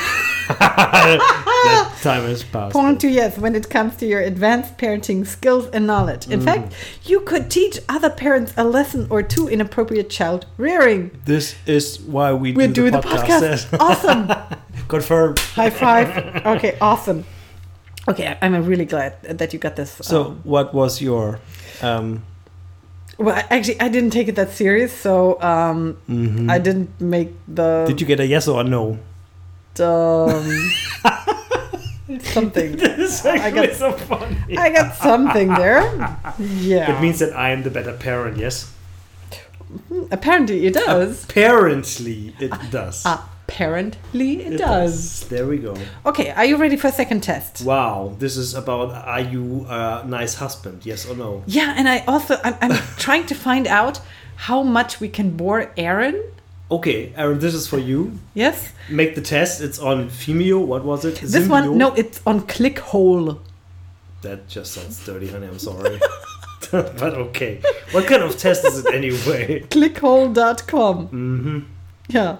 that 0.58 1.98
time 2.00 2.22
has 2.22 2.42
passed. 2.42 2.72
Point 2.72 3.00
to 3.02 3.08
yes 3.08 3.36
when 3.36 3.54
it 3.54 3.68
comes 3.68 3.96
to 3.96 4.06
your 4.06 4.20
advanced 4.20 4.78
parenting 4.78 5.26
skills 5.26 5.66
and 5.74 5.86
knowledge. 5.86 6.24
Mm. 6.26 6.32
In 6.32 6.40
fact, 6.40 6.72
you 7.04 7.20
could 7.20 7.50
teach 7.50 7.78
other 7.88 8.08
parents 8.08 8.54
a 8.56 8.64
lesson 8.64 9.06
or 9.10 9.22
two 9.22 9.48
in 9.48 9.60
appropriate 9.60 10.08
child 10.08 10.46
rearing. 10.56 11.10
This 11.26 11.54
is 11.66 12.00
why 12.00 12.32
we, 12.32 12.52
We 12.52 12.66
do, 12.66 12.72
do 12.72 12.90
the 12.90 13.00
the 13.02 13.08
podcast. 13.08 13.66
podcast. 13.66 13.80
awesome. 13.80 14.58
Confirmed. 14.88 15.38
High 15.38 15.70
five. 15.70 16.46
Okay, 16.46 16.78
awesome. 16.80 17.24
Okay, 18.08 18.38
I'm 18.40 18.64
really 18.64 18.86
glad 18.86 19.20
that 19.22 19.52
you 19.52 19.58
got 19.58 19.76
this. 19.76 19.90
So, 20.00 20.24
um, 20.24 20.40
what 20.44 20.72
was 20.72 21.02
your? 21.02 21.40
Um, 21.82 22.24
well, 23.18 23.36
actually, 23.50 23.80
I 23.80 23.88
didn't 23.88 24.10
take 24.10 24.28
it 24.28 24.36
that 24.36 24.50
serious, 24.52 24.92
so 24.96 25.40
um, 25.42 25.98
mhm. 26.08 26.50
I 26.50 26.58
didn't 26.58 27.00
make 27.00 27.34
the 27.46 27.84
Did 27.86 28.00
you 28.00 28.06
get 28.06 28.20
a 28.20 28.26
yes 28.26 28.48
or 28.48 28.60
a 28.60 28.64
no? 28.64 28.98
um, 29.80 30.70
something. 32.22 32.76
this 32.76 33.20
is 33.20 33.26
I 33.26 33.50
got- 33.50 33.74
so 33.74 33.92
funny. 33.92 34.56
I 34.56 34.70
got 34.70 34.94
something 34.96 35.48
there. 35.54 35.82
Yeah. 36.38 36.96
It 36.96 37.00
means 37.02 37.18
that 37.20 37.36
I 37.36 37.50
am 37.50 37.62
the 37.62 37.70
better 37.70 37.92
parent. 37.92 38.38
Yes. 38.38 38.72
apparently 40.10 40.66
it 40.66 40.74
does. 40.74 41.24
Apparently, 41.24 42.34
it 42.40 42.52
does. 42.70 43.04
Apparently 43.58 44.42
it, 44.42 44.56
does. 44.56 45.26
There 45.28 45.44
we 45.44 45.58
go. 45.58 45.74
Okay, 46.06 46.30
are 46.30 46.44
you 46.44 46.58
ready 46.58 46.76
for 46.76 46.86
a 46.86 46.92
second 46.92 47.24
test? 47.24 47.64
Wow, 47.64 48.14
this 48.16 48.36
is 48.36 48.54
about 48.54 48.92
are 48.94 49.20
you 49.20 49.66
a 49.68 50.04
nice 50.06 50.36
husband? 50.36 50.86
Yes 50.86 51.08
or 51.08 51.16
no? 51.16 51.42
Yeah, 51.44 51.74
and 51.76 51.88
I 51.88 52.04
also 52.06 52.36
I'm, 52.44 52.54
I'm 52.60 52.70
trying 52.98 53.26
to 53.26 53.34
find 53.34 53.66
out 53.66 54.00
how 54.36 54.62
much 54.62 55.00
we 55.00 55.08
can 55.08 55.36
bore 55.36 55.72
Aaron. 55.76 56.22
Okay, 56.70 57.12
Aaron, 57.16 57.40
this 57.40 57.52
is 57.52 57.66
for 57.66 57.80
you. 57.80 58.20
Yes, 58.32 58.72
Make 58.88 59.16
the 59.16 59.22
test. 59.22 59.60
It's 59.60 59.80
on 59.80 60.08
Vimeo. 60.08 60.64
What 60.64 60.84
was 60.84 61.04
it? 61.04 61.16
this 61.16 61.34
Zimbio? 61.34 61.50
one. 61.50 61.78
No, 61.78 61.92
it's 61.94 62.20
on 62.24 62.42
ClickHole. 62.42 63.40
That 64.22 64.46
just 64.46 64.72
sounds 64.74 65.04
dirty, 65.04 65.30
honey. 65.30 65.48
I'm 65.48 65.58
sorry. 65.58 65.98
but 66.70 67.02
okay. 67.26 67.60
What 67.90 68.06
kind 68.06 68.22
of 68.22 68.38
test 68.38 68.64
is 68.64 68.84
it 68.84 68.94
anyway? 68.94 69.60
Clickhole.com. 69.70 71.08
Mm-hmm. 71.08 71.58
Yeah. 72.08 72.36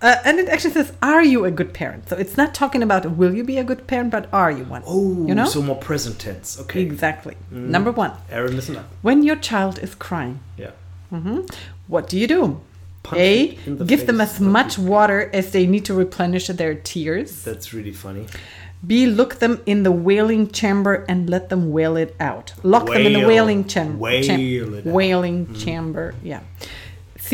Uh, 0.00 0.16
and 0.24 0.38
it 0.38 0.48
actually 0.48 0.72
says, 0.72 0.92
"Are 1.02 1.22
you 1.22 1.44
a 1.44 1.50
good 1.50 1.72
parent?" 1.74 2.08
So 2.08 2.16
it's 2.16 2.36
not 2.36 2.54
talking 2.54 2.82
about 2.82 3.04
will 3.16 3.34
you 3.34 3.44
be 3.44 3.58
a 3.58 3.64
good 3.64 3.86
parent, 3.86 4.10
but 4.10 4.28
are 4.32 4.50
you 4.50 4.64
one? 4.64 4.82
Oh, 4.86 5.26
You 5.28 5.34
know? 5.34 5.46
so 5.46 5.62
more 5.62 5.76
present 5.76 6.18
tense. 6.18 6.58
Okay. 6.60 6.80
Exactly. 6.82 7.34
Mm. 7.52 7.68
Number 7.68 7.90
one, 7.92 8.12
Aaron, 8.30 8.54
listen 8.56 8.76
up. 8.76 8.86
when 9.02 9.22
your 9.22 9.36
child 9.36 9.78
is 9.82 9.94
crying, 9.94 10.40
Yeah. 10.58 10.70
mm-hmm. 11.12 11.40
what 11.88 12.08
do 12.08 12.18
you 12.18 12.26
do? 12.26 12.60
Punch 13.02 13.20
A. 13.20 13.54
the 13.66 13.84
Give 13.84 14.06
them 14.06 14.18
face. 14.18 14.34
as 14.34 14.40
much 14.40 14.78
water 14.78 15.28
as 15.34 15.50
they 15.52 15.66
need 15.66 15.84
to 15.86 15.94
replenish 15.94 16.46
their 16.46 16.74
tears. 16.74 17.42
That's 17.44 17.74
really 17.74 17.92
funny. 17.92 18.26
B. 18.86 19.06
Look 19.06 19.38
them 19.40 19.60
in 19.66 19.82
the 19.82 19.92
wailing 19.92 20.50
chamber 20.50 21.04
and 21.08 21.28
let 21.28 21.48
them 21.48 21.70
wail 21.72 21.96
it 21.96 22.14
out. 22.20 22.52
Lock 22.62 22.86
them 22.86 23.04
in 23.06 23.12
the 23.14 23.26
wailing 23.26 23.64
chamber. 23.66 23.96
Wail 23.98 24.24
it 24.30 24.86
out. 24.86 24.92
Wailing 24.92 25.54
chamber. 25.54 26.14
Yeah. 26.22 26.40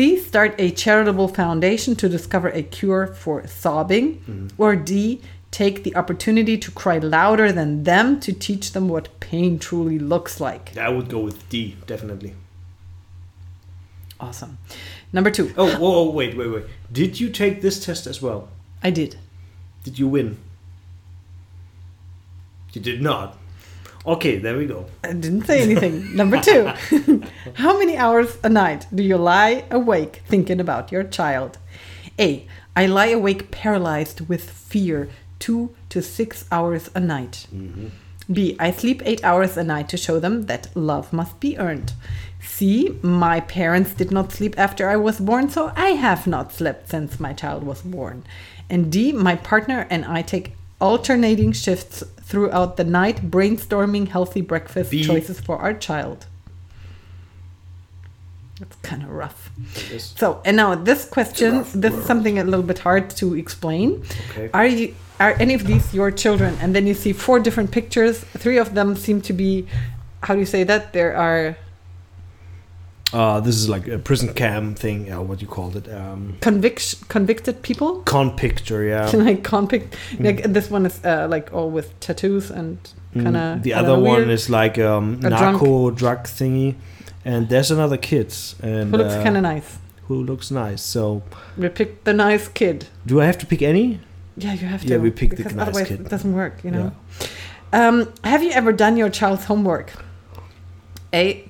C. 0.01 0.17
Start 0.17 0.55
a 0.57 0.71
charitable 0.71 1.27
foundation 1.27 1.95
to 1.97 2.09
discover 2.09 2.49
a 2.49 2.63
cure 2.63 3.05
for 3.05 3.45
sobbing. 3.45 4.15
Mm-hmm. 4.15 4.47
Or 4.57 4.75
D. 4.75 5.21
Take 5.51 5.83
the 5.83 5.95
opportunity 5.95 6.57
to 6.57 6.71
cry 6.71 6.97
louder 6.97 7.51
than 7.51 7.83
them 7.83 8.19
to 8.21 8.33
teach 8.33 8.71
them 8.71 8.89
what 8.89 9.19
pain 9.19 9.59
truly 9.59 9.99
looks 9.99 10.39
like. 10.41 10.75
I 10.75 10.89
would 10.89 11.07
go 11.07 11.19
with 11.19 11.47
D, 11.49 11.77
definitely. 11.85 12.33
Awesome. 14.19 14.57
Number 15.13 15.29
two. 15.29 15.53
Oh, 15.55 15.77
whoa, 15.77 16.05
whoa, 16.05 16.09
wait, 16.09 16.35
wait, 16.35 16.47
wait. 16.47 16.65
Did 16.91 17.19
you 17.19 17.29
take 17.29 17.61
this 17.61 17.85
test 17.85 18.07
as 18.07 18.23
well? 18.23 18.49
I 18.81 18.89
did. 18.89 19.17
Did 19.83 19.99
you 19.99 20.07
win? 20.07 20.39
You 22.73 22.81
did 22.81 23.03
not. 23.03 23.37
Okay, 24.05 24.37
there 24.39 24.57
we 24.57 24.65
go. 24.65 24.87
I 25.03 25.13
didn't 25.13 25.45
say 25.45 25.61
anything. 25.61 26.15
Number 26.15 26.41
two. 26.41 26.65
How 27.53 27.77
many 27.77 27.97
hours 27.97 28.37
a 28.43 28.49
night 28.49 28.87
do 28.93 29.03
you 29.03 29.17
lie 29.17 29.65
awake 29.69 30.23
thinking 30.27 30.59
about 30.59 30.91
your 30.91 31.03
child? 31.03 31.59
A. 32.17 32.47
I 32.75 32.87
lie 32.87 33.07
awake 33.07 33.51
paralyzed 33.51 34.27
with 34.27 34.49
fear 34.49 35.09
two 35.37 35.75
to 35.89 36.01
six 36.01 36.45
hours 36.51 36.89
a 36.95 36.99
night. 36.99 37.47
Mm-hmm. 37.53 37.87
B. 38.31 38.55
I 38.59 38.71
sleep 38.71 39.01
eight 39.05 39.23
hours 39.23 39.57
a 39.57 39.63
night 39.63 39.89
to 39.89 39.97
show 39.97 40.19
them 40.19 40.43
that 40.43 40.75
love 40.75 41.11
must 41.11 41.39
be 41.39 41.57
earned. 41.57 41.93
C. 42.41 42.97
My 43.03 43.41
parents 43.41 43.93
did 43.93 44.11
not 44.11 44.31
sleep 44.31 44.57
after 44.57 44.89
I 44.89 44.95
was 44.95 45.19
born, 45.19 45.49
so 45.49 45.71
I 45.75 45.89
have 45.89 46.25
not 46.25 46.53
slept 46.53 46.89
since 46.89 47.19
my 47.19 47.33
child 47.33 47.63
was 47.63 47.81
born. 47.81 48.23
And 48.69 48.91
D. 48.91 49.11
My 49.11 49.35
partner 49.35 49.85
and 49.89 50.05
I 50.05 50.21
take 50.21 50.53
alternating 50.79 51.51
shifts 51.51 52.03
throughout 52.31 52.77
the 52.77 52.85
night, 52.85 53.29
brainstorming 53.29 54.07
healthy 54.07 54.39
breakfast 54.39 54.91
choices 55.03 55.41
for 55.41 55.57
our 55.57 55.73
child. 55.73 56.25
That's 58.57 58.77
kind 58.77 59.03
of 59.03 59.09
rough. 59.09 59.51
So, 59.97 60.41
and 60.45 60.55
now 60.55 60.75
this 60.75 61.03
question, 61.03 61.57
rough 61.57 61.73
this 61.73 61.93
is 61.93 62.05
something 62.05 62.39
a 62.39 62.45
little 62.45 62.63
bit 62.63 62.79
hard 62.79 63.09
to 63.21 63.35
explain. 63.35 64.03
Okay. 64.29 64.49
Are 64.53 64.65
you 64.65 64.95
are 65.19 65.35
any 65.39 65.53
of 65.53 65.67
these 65.67 65.93
your 65.93 66.09
children? 66.09 66.57
And 66.61 66.73
then 66.73 66.87
you 66.87 66.93
see 66.93 67.11
four 67.11 67.39
different 67.39 67.71
pictures. 67.71 68.19
Three 68.43 68.57
of 68.57 68.73
them 68.73 68.95
seem 68.95 69.21
to 69.21 69.33
be, 69.33 69.67
how 70.23 70.33
do 70.33 70.39
you 70.39 70.45
say 70.45 70.63
that? 70.63 70.93
There 70.93 71.15
are 71.15 71.57
Uh, 73.13 73.39
this 73.41 73.55
is 73.55 73.67
like 73.67 73.87
a 73.87 73.97
prison 73.97 74.33
cam 74.33 74.73
thing. 74.75 75.11
Uh, 75.11 75.21
what 75.21 75.41
you 75.41 75.47
called 75.47 75.75
it? 75.75 75.91
Um, 75.91 76.37
convict 76.41 77.07
convicted 77.09 77.61
people. 77.61 78.01
con 78.03 78.35
picture. 78.35 78.83
Yeah. 78.83 79.09
like 79.13 79.43
convict, 79.43 79.95
like 80.19 80.43
this 80.43 80.69
one 80.69 80.85
is 80.85 81.03
uh, 81.03 81.27
like 81.29 81.53
all 81.53 81.69
with 81.69 81.99
tattoos 81.99 82.49
and 82.51 82.77
kind 83.13 83.35
of. 83.35 83.59
Mm, 83.59 83.63
the 83.63 83.73
other 83.73 83.99
one 83.99 84.29
is 84.29 84.49
like 84.49 84.77
um, 84.79 85.19
A 85.23 85.29
narco 85.29 85.91
drug 85.91 86.23
thingy, 86.23 86.75
and 87.25 87.49
there's 87.49 87.71
another 87.71 87.97
kid 87.97 88.33
and 88.63 88.91
who 88.91 88.97
looks 88.97 89.13
uh, 89.13 89.23
kind 89.23 89.35
of 89.35 89.43
nice. 89.43 89.77
who 90.07 90.23
looks 90.23 90.49
nice. 90.51 90.81
So, 90.81 91.21
We 91.57 91.69
picked 91.69 92.05
the 92.05 92.13
nice 92.13 92.47
kid. 92.47 92.87
do 93.05 93.19
I 93.21 93.25
have 93.25 93.37
to 93.39 93.45
pick 93.45 93.61
any? 93.61 93.99
Yeah, 94.37 94.53
you 94.53 94.67
have 94.67 94.81
to. 94.81 94.87
Yeah, 94.87 94.97
we 94.97 95.11
picked 95.11 95.35
the 95.35 95.43
nice 95.43 95.67
otherwise 95.67 95.87
kid. 95.87 95.99
it 96.01 96.09
doesn't 96.09 96.33
work. 96.33 96.63
You 96.63 96.71
know. 96.71 96.91
Um, 97.73 98.11
have 98.23 98.43
you 98.43 98.51
ever 98.51 98.71
done 98.71 98.97
your 98.97 99.09
child's 99.09 99.45
homework? 99.45 99.91
A. 101.13 101.49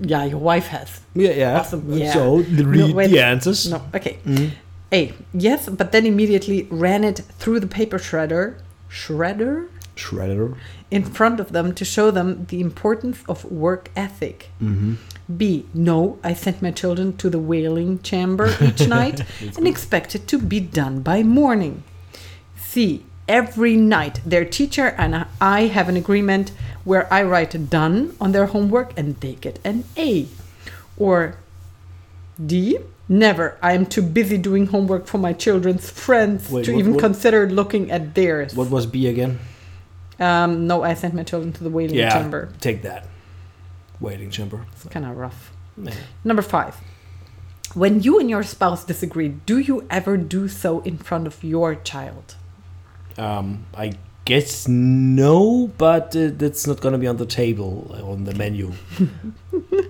Yeah, 0.00 0.24
your 0.24 0.38
wife 0.38 0.68
has. 0.68 1.00
Yeah, 1.14 1.30
yeah. 1.30 1.60
Awesome, 1.60 1.92
yeah. 1.92 2.12
So 2.12 2.36
read 2.36 2.94
wait. 2.94 3.10
the 3.10 3.20
answers. 3.20 3.70
No. 3.70 3.82
Okay. 3.94 4.18
Mm. 4.24 4.50
A. 4.92 5.12
Yes, 5.34 5.68
but 5.68 5.92
then 5.92 6.06
immediately 6.06 6.66
ran 6.70 7.04
it 7.04 7.18
through 7.38 7.60
the 7.60 7.66
paper 7.66 7.98
shredder. 7.98 8.58
Shredder? 8.88 9.68
Shredder. 9.96 10.56
In 10.90 11.04
front 11.04 11.40
of 11.40 11.52
them 11.52 11.74
to 11.74 11.84
show 11.84 12.10
them 12.10 12.46
the 12.46 12.60
importance 12.60 13.22
of 13.28 13.44
work 13.44 13.90
ethic. 13.96 14.50
Mm-hmm. 14.62 14.94
B. 15.36 15.66
No, 15.74 16.18
I 16.22 16.34
sent 16.34 16.62
my 16.62 16.70
children 16.70 17.16
to 17.16 17.28
the 17.28 17.38
wailing 17.38 18.00
chamber 18.02 18.54
each 18.60 18.86
night 18.98 19.22
and 19.56 19.66
expected 19.66 20.22
it 20.22 20.28
to 20.28 20.38
be 20.38 20.60
done 20.60 21.00
by 21.00 21.22
morning. 21.22 21.82
C. 22.56 23.04
every 23.28 23.76
night. 23.76 24.20
Their 24.24 24.44
teacher 24.44 24.88
and 24.98 25.26
I 25.40 25.66
have 25.66 25.88
an 25.88 25.96
agreement 25.96 26.52
where 26.84 27.12
I 27.12 27.22
write 27.22 27.70
done 27.70 28.14
on 28.20 28.32
their 28.32 28.46
homework 28.46 28.92
and 28.96 29.16
they 29.20 29.34
get 29.34 29.58
an 29.64 29.84
A. 29.96 30.28
Or 30.96 31.36
D. 32.44 32.78
Never. 33.08 33.56
I 33.62 33.72
am 33.74 33.86
too 33.86 34.02
busy 34.02 34.36
doing 34.38 34.66
homework 34.66 35.06
for 35.06 35.18
my 35.18 35.32
children's 35.32 35.90
friends 35.90 36.50
Wait, 36.50 36.64
to 36.64 36.72
what- 36.72 36.78
even 36.78 36.92
what- 36.94 37.00
consider 37.00 37.48
looking 37.48 37.90
at 37.90 38.14
theirs. 38.14 38.54
What 38.54 38.70
was 38.70 38.86
B 38.86 39.06
again? 39.06 39.38
Um, 40.18 40.66
no, 40.66 40.82
I 40.82 40.94
sent 40.94 41.14
my 41.14 41.22
children 41.22 41.52
to 41.52 41.62
the 41.64 41.70
wailing 41.70 41.96
Yeah, 41.96 42.10
chamber. 42.14 42.48
take 42.60 42.82
that. 42.82 43.06
Waiting 44.00 44.30
chamber. 44.30 44.62
It's 44.72 44.84
kind 44.86 45.04
of 45.04 45.16
rough. 45.16 45.52
Yeah. 45.76 45.92
Number 46.24 46.42
five. 46.42 46.76
When 47.74 48.00
you 48.02 48.18
and 48.18 48.30
your 48.30 48.42
spouse 48.42 48.82
disagree, 48.84 49.28
do 49.28 49.58
you 49.58 49.84
ever 49.90 50.16
do 50.16 50.48
so 50.48 50.80
in 50.80 50.96
front 50.96 51.26
of 51.26 51.44
your 51.44 51.74
child? 51.74 52.35
Um, 53.18 53.66
I 53.74 53.92
guess 54.24 54.68
no, 54.68 55.68
but 55.78 56.14
uh, 56.16 56.30
that's 56.32 56.66
not 56.66 56.80
gonna 56.80 56.98
be 56.98 57.06
on 57.06 57.16
the 57.16 57.26
table 57.26 57.94
uh, 57.94 58.10
on 58.10 58.24
the 58.24 58.34
menu. 58.34 58.72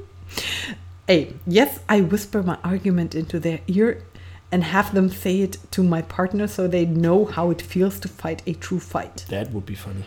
A. 1.09 1.33
Yes, 1.47 1.81
I 1.89 2.01
whisper 2.01 2.43
my 2.43 2.59
argument 2.65 3.15
into 3.15 3.39
their 3.39 3.61
ear 3.69 4.03
and 4.51 4.65
have 4.65 4.95
them 4.95 5.09
say 5.09 5.41
it 5.41 5.59
to 5.73 5.83
my 5.83 6.03
partner 6.03 6.47
so 6.47 6.69
they 6.69 6.85
know 6.85 7.25
how 7.25 7.51
it 7.51 7.63
feels 7.63 7.99
to 8.01 8.09
fight 8.09 8.43
a 8.47 8.55
true 8.55 8.81
fight. 8.81 9.25
That 9.29 9.53
would 9.53 9.67
be 9.67 9.75
funny. 9.75 10.05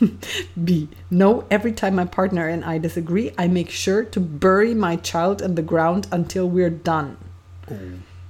B. 0.64 0.88
No, 1.10 1.44
every 1.50 1.72
time 1.72 1.96
my 1.96 2.04
partner 2.04 2.48
and 2.48 2.64
I 2.64 2.78
disagree, 2.78 3.32
I 3.38 3.48
make 3.48 3.70
sure 3.70 4.04
to 4.04 4.20
bury 4.20 4.74
my 4.74 4.96
child 4.96 5.42
in 5.42 5.54
the 5.54 5.62
ground 5.62 6.08
until 6.10 6.48
we're 6.48 6.70
done. 6.70 7.16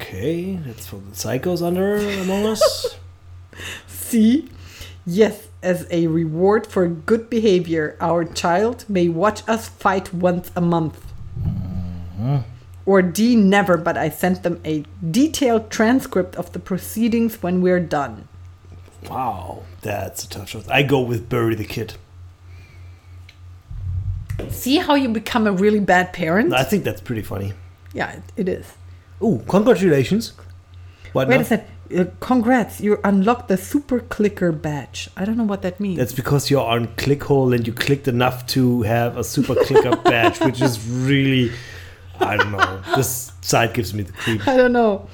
Okay, 0.01 0.57
that's 0.57 0.87
for 0.87 0.97
the 0.97 1.13
psychos 1.13 1.63
under 1.63 1.97
among 1.97 2.47
us. 2.47 2.97
C. 3.87 4.49
Yes, 5.07 5.49
as 5.63 5.87
a 5.91 6.07
reward 6.07 6.67
for 6.67 6.87
good 6.87 7.31
behavior, 7.31 7.97
our 8.01 8.25
child 8.25 8.85
may 8.89 9.09
watch 9.09 9.47
us 9.49 9.69
fight 9.69 10.13
once 10.13 10.51
a 10.55 10.61
month. 10.61 11.13
Mm-hmm. 11.41 12.39
Or 12.87 13.03
D. 13.03 13.37
Never, 13.37 13.77
but 13.77 13.97
I 13.97 14.09
sent 14.09 14.43
them 14.43 14.61
a 14.65 14.85
detailed 15.11 15.71
transcript 15.71 16.37
of 16.37 16.53
the 16.53 16.59
proceedings 16.59 17.43
when 17.43 17.61
we're 17.61 17.81
done. 17.81 18.29
wow, 19.09 19.63
that's 19.83 20.25
a 20.25 20.29
tough 20.29 20.49
choice. 20.49 20.69
I 20.69 20.83
go 20.83 21.01
with 21.01 21.29
bury 21.29 21.55
the 21.55 21.65
kid. 21.65 21.95
See 24.51 24.77
how 24.79 24.95
you 24.95 25.09
become 25.09 25.47
a 25.47 25.53
really 25.53 25.81
bad 25.81 26.13
parent? 26.13 26.55
I 26.55 26.63
think 26.63 26.85
that's 26.85 27.01
pretty 27.01 27.23
funny. 27.23 27.53
yeah, 27.93 28.13
it, 28.13 28.23
it 28.37 28.49
is. 28.49 28.73
Ooh, 29.23 29.43
congratulations. 29.49 30.33
What 31.13 31.29
Wait 31.29 31.37
now? 31.37 31.41
a 31.41 31.45
second. 31.45 31.69
Uh, 31.97 32.05
congrats, 32.21 32.81
you 32.81 32.99
unlocked 33.05 33.49
the 33.49 33.57
super 33.57 34.01
clicker 34.01 34.53
badge. 34.53 35.09
I 35.17 35.25
don't 35.25 35.37
know 35.37 35.45
what 35.45 35.63
that 35.63 35.81
means. 35.81 35.99
That's 35.99 36.13
because 36.13 36.51
you're 36.51 36.67
on 36.67 36.89
clickhole 36.97 37.55
and 37.55 37.67
you 37.67 37.73
clicked 37.73 38.07
enough 38.09 38.47
to 38.49 38.83
have 38.83 39.17
a 39.17 39.25
super 39.25 39.55
clicker 39.55 39.97
badge, 40.05 40.39
which 40.41 40.61
is 40.61 40.87
really, 40.89 41.51
I 42.21 42.37
don't 42.37 42.53
know. 42.53 42.83
This 42.97 43.33
site 43.41 43.73
gives 43.75 43.95
me 43.95 44.03
the 44.03 44.13
creep. 44.13 44.47
I 44.47 44.57
don't 44.57 44.73
know. 44.73 45.09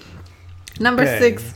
Number 0.81 1.03
Okay. 1.03 1.19
six. 1.21 1.55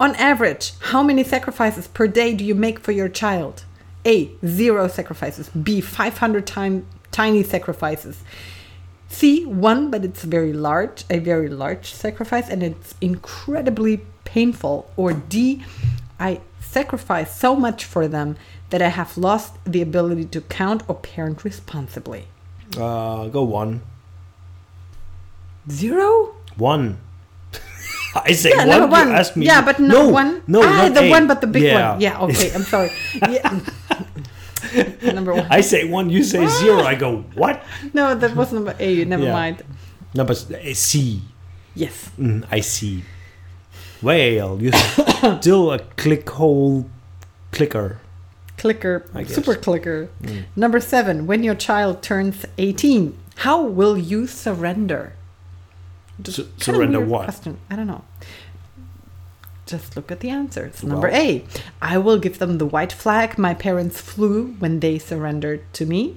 On 0.00 0.14
average, 0.16 0.72
how 0.80 1.02
many 1.02 1.24
sacrifices 1.24 1.88
per 1.88 2.06
day 2.06 2.34
do 2.34 2.44
you 2.44 2.54
make 2.54 2.78
for 2.78 2.92
your 2.92 3.08
child? 3.08 3.64
A. 4.06 4.30
Zero 4.46 4.86
sacrifices. 4.86 5.48
B. 5.50 5.80
500 5.80 6.46
time, 6.46 6.86
tiny 7.10 7.42
sacrifices. 7.42 8.22
C. 9.08 9.44
One, 9.46 9.90
but 9.90 10.04
it's 10.04 10.22
very 10.24 10.52
large, 10.52 11.04
a 11.10 11.18
very 11.18 11.48
large 11.48 11.92
sacrifice, 11.92 12.48
and 12.48 12.62
it's 12.62 12.94
incredibly 13.00 14.02
painful. 14.24 14.90
Or 14.96 15.12
D. 15.12 15.64
I 16.20 16.40
sacrifice 16.60 17.34
so 17.34 17.56
much 17.56 17.84
for 17.84 18.06
them 18.08 18.36
that 18.70 18.82
I 18.82 18.88
have 18.88 19.16
lost 19.16 19.54
the 19.64 19.80
ability 19.80 20.26
to 20.26 20.40
count 20.42 20.82
or 20.88 20.94
parent 20.96 21.42
responsibly. 21.44 22.26
Uh, 22.76 23.28
go 23.28 23.42
one. 23.44 23.80
Zero? 25.70 26.34
One. 26.56 26.98
I 28.14 28.32
say 28.32 28.50
Yeah, 28.50 28.66
one. 28.66 28.80
number 28.80 28.96
You 28.98 29.06
one. 29.06 29.14
asked 29.14 29.36
me. 29.36 29.46
Yeah, 29.46 29.62
but 29.64 29.78
no, 29.78 30.08
one. 30.08 30.42
No, 30.46 30.60
ah, 30.62 30.76
not 30.88 30.94
the 30.94 31.04
A. 31.04 31.10
one, 31.10 31.26
but 31.26 31.40
the 31.40 31.46
big 31.46 31.62
Yeah. 31.62 31.92
one. 31.92 32.00
Yeah, 32.00 32.20
okay. 32.20 32.52
I'm 32.52 32.62
sorry. 32.64 32.90
Yeah. 33.30 33.60
number 35.14 35.34
one. 35.34 35.46
I 35.50 35.60
say 35.60 35.88
one, 35.88 36.10
you 36.10 36.22
say 36.24 36.46
zero. 36.46 36.80
I 36.80 36.94
go 36.94 37.18
what? 37.34 37.62
No, 37.92 38.14
that 38.14 38.34
was 38.36 38.52
number 38.52 38.74
A. 38.78 39.04
Never 39.04 39.24
Yeah. 39.24 39.32
mind. 39.32 39.62
Number 40.14 40.32
uh, 40.32 40.74
C. 40.74 41.22
Yes. 41.74 42.10
Mm, 42.18 42.44
I 42.50 42.60
see. 42.60 43.04
Well, 44.02 44.58
you're 44.60 44.72
still 45.40 45.72
a 45.72 45.78
click 45.96 46.28
hole 46.30 46.88
clicker. 47.52 47.98
Clicker. 48.56 49.04
Super 49.26 49.54
clicker. 49.54 50.08
Mm. 50.22 50.44
Number 50.56 50.80
seven. 50.80 51.26
When 51.26 51.42
your 51.44 51.54
child 51.54 52.02
turns 52.02 52.44
18, 52.58 53.16
how 53.36 53.62
will 53.62 53.96
you 53.96 54.26
surrender? 54.26 55.12
Su- 56.24 56.48
surrender 56.58 57.00
what? 57.00 57.24
Question. 57.24 57.58
I 57.70 57.76
don't 57.76 57.86
know. 57.86 58.02
Just 59.68 59.96
look 59.96 60.10
at 60.10 60.20
the 60.20 60.30
answers. 60.30 60.82
Number 60.82 61.08
A. 61.08 61.44
I 61.82 61.98
will 61.98 62.18
give 62.18 62.38
them 62.38 62.56
the 62.56 62.64
white 62.64 62.90
flag 62.90 63.36
my 63.36 63.52
parents 63.52 64.00
flew 64.00 64.54
when 64.58 64.80
they 64.80 64.98
surrendered 64.98 65.60
to 65.74 65.84
me. 65.84 66.16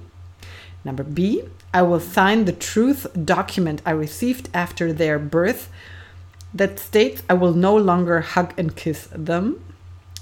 Number 0.86 1.02
B. 1.02 1.44
I 1.74 1.82
will 1.82 2.00
sign 2.00 2.46
the 2.46 2.52
truth 2.52 3.06
document 3.12 3.82
I 3.84 3.90
received 3.90 4.48
after 4.54 4.90
their 4.90 5.18
birth 5.18 5.70
that 6.54 6.78
states 6.78 7.22
I 7.28 7.34
will 7.34 7.52
no 7.52 7.76
longer 7.76 8.22
hug 8.22 8.54
and 8.56 8.74
kiss 8.74 9.06
them. 9.12 9.62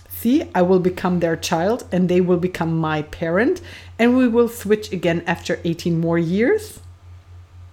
C. 0.08 0.50
I 0.52 0.62
will 0.62 0.80
become 0.80 1.20
their 1.20 1.36
child 1.36 1.84
and 1.92 2.08
they 2.08 2.20
will 2.20 2.36
become 2.36 2.76
my 2.76 3.02
parent 3.02 3.60
and 3.96 4.16
we 4.16 4.26
will 4.26 4.48
switch 4.48 4.92
again 4.92 5.22
after 5.24 5.60
18 5.62 6.00
more 6.00 6.18
years. 6.18 6.80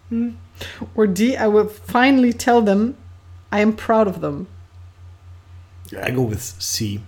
Hmm. 0.10 0.36
Or 0.94 1.08
D. 1.08 1.36
I 1.36 1.48
will 1.48 1.68
finally 1.68 2.32
tell 2.32 2.62
them 2.62 2.96
I 3.52 3.62
am 3.62 3.74
proud 3.76 4.08
of 4.08 4.22
them. 4.22 4.48
I 6.02 6.12
go 6.12 6.22
with 6.22 6.42
C. 6.42 7.02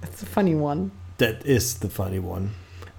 That's 0.00 0.22
a 0.22 0.26
funny 0.26 0.54
one. 0.54 0.92
That 1.18 1.44
is 1.46 1.78
the 1.78 1.88
funny 1.88 2.18
one. 2.18 2.52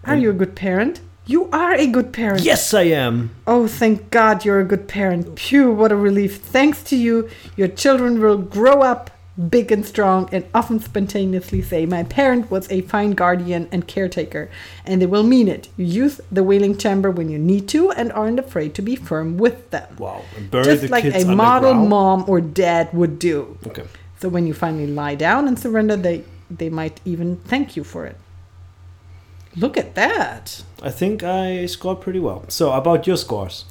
Are 0.05 0.15
you 0.15 0.29
a 0.29 0.33
good 0.33 0.55
parent? 0.55 1.01
You 1.27 1.49
are 1.51 1.73
a 1.73 1.87
good 1.87 2.13
parent. 2.13 2.43
Yes, 2.43 2.73
I 2.73 2.83
am. 2.83 3.31
Oh, 3.47 3.67
thank 3.67 4.11
God 4.11 4.45
you're 4.45 4.59
a 4.59 4.65
good 4.65 4.87
parent. 4.87 5.39
Phew, 5.39 5.71
what 5.71 5.91
a 5.91 5.95
relief. 5.95 6.37
Thanks 6.37 6.83
to 6.83 6.95
you, 6.95 7.29
your 7.55 7.67
children 7.67 8.21
will 8.21 8.37
grow 8.37 8.81
up 8.81 9.09
big 9.49 9.71
and 9.71 9.85
strong 9.85 10.29
and 10.31 10.45
often 10.53 10.79
spontaneously 10.79 11.61
say, 11.61 11.85
My 11.85 12.03
parent 12.03 12.49
was 12.49 12.71
a 12.71 12.81
fine 12.81 13.11
guardian 13.11 13.67
and 13.71 13.87
caretaker. 13.87 14.49
And 14.85 15.01
they 15.01 15.05
will 15.05 15.23
mean 15.23 15.47
it. 15.47 15.69
You 15.77 15.85
use 15.85 16.21
the 16.31 16.43
wailing 16.43 16.77
chamber 16.77 17.11
when 17.11 17.29
you 17.29 17.37
need 17.37 17.67
to 17.69 17.91
and 17.91 18.11
aren't 18.11 18.39
afraid 18.39 18.73
to 18.75 18.81
be 18.81 18.95
firm 18.95 19.37
with 19.37 19.69
them. 19.71 19.95
Wow. 19.97 20.23
Just 20.51 20.89
like 20.89 21.05
a 21.05 21.25
model 21.25 21.73
mom 21.73 22.25
or 22.27 22.41
dad 22.41 22.93
would 22.93 23.19
do. 23.19 23.57
Okay. 23.67 23.85
So 24.19 24.29
when 24.29 24.47
you 24.47 24.53
finally 24.53 24.87
lie 24.87 25.15
down 25.15 25.47
and 25.47 25.59
surrender, 25.59 25.95
they, 25.95 26.23
they 26.49 26.69
might 26.69 27.01
even 27.05 27.37
thank 27.37 27.75
you 27.75 27.83
for 27.83 28.05
it. 28.05 28.17
Look 29.57 29.77
at 29.77 29.95
that. 29.95 30.63
I 30.81 30.91
think 30.91 31.23
I 31.23 31.65
scored 31.65 32.01
pretty 32.01 32.19
well. 32.19 32.43
So 32.49 32.73
about 32.73 33.07
your 33.07 33.17
scores. 33.17 33.65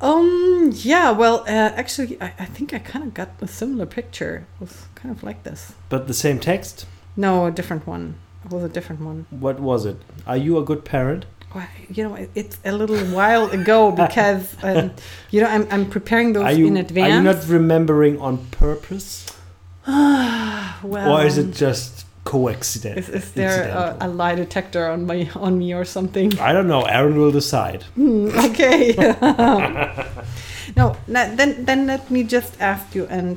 Um. 0.00 0.72
Yeah. 0.74 1.10
Well, 1.12 1.40
uh, 1.40 1.72
actually, 1.76 2.20
I, 2.20 2.32
I 2.38 2.44
think 2.44 2.74
I 2.74 2.78
kind 2.78 3.04
of 3.04 3.14
got 3.14 3.30
a 3.40 3.46
similar 3.48 3.86
picture. 3.86 4.46
It 4.56 4.60
was 4.60 4.86
kind 4.94 5.14
of 5.14 5.22
like 5.22 5.42
this. 5.44 5.72
But 5.88 6.06
the 6.06 6.14
same 6.14 6.38
text? 6.38 6.86
No, 7.16 7.46
a 7.46 7.50
different 7.50 7.86
one. 7.86 8.16
It 8.44 8.50
was 8.50 8.62
a 8.62 8.68
different 8.68 9.00
one. 9.02 9.26
What 9.30 9.58
was 9.58 9.86
it? 9.86 9.96
Are 10.26 10.36
you 10.36 10.58
a 10.58 10.64
good 10.64 10.84
parent? 10.84 11.24
Well, 11.54 11.66
you 11.88 12.04
know, 12.08 12.14
it- 12.14 12.30
it's 12.34 12.58
a 12.64 12.72
little 12.72 12.98
while 13.14 13.46
ago 13.50 13.90
because 14.02 14.54
um, 14.62 14.92
you 15.30 15.40
know 15.40 15.48
I'm 15.48 15.66
I'm 15.70 15.88
preparing 15.88 16.32
those 16.34 16.44
Are 16.44 16.52
you, 16.52 16.66
in 16.66 16.76
advance. 16.76 17.12
are 17.12 17.16
you 17.16 17.22
not 17.22 17.48
remembering 17.48 18.20
on 18.20 18.46
purpose? 18.50 19.26
well, 19.86 21.12
or 21.12 21.24
is 21.24 21.38
it 21.38 21.52
just 21.54 22.05
coincident? 22.26 22.98
Is, 22.98 23.08
is 23.08 23.32
there 23.32 23.68
a, 23.70 23.96
a 24.00 24.08
lie 24.08 24.34
detector 24.34 24.86
on 24.92 25.06
my 25.06 25.30
on 25.34 25.58
me 25.58 25.72
or 25.74 25.84
something? 25.86 26.38
I 26.38 26.52
don't 26.52 26.66
know. 26.68 26.82
Aaron 26.82 27.16
will 27.16 27.32
decide. 27.32 27.82
Hmm, 27.94 28.28
okay. 28.50 28.92
no, 30.76 30.96
then 31.06 31.64
then 31.64 31.86
let 31.86 32.10
me 32.10 32.22
just 32.24 32.60
ask 32.60 32.94
you 32.94 33.06
and 33.08 33.36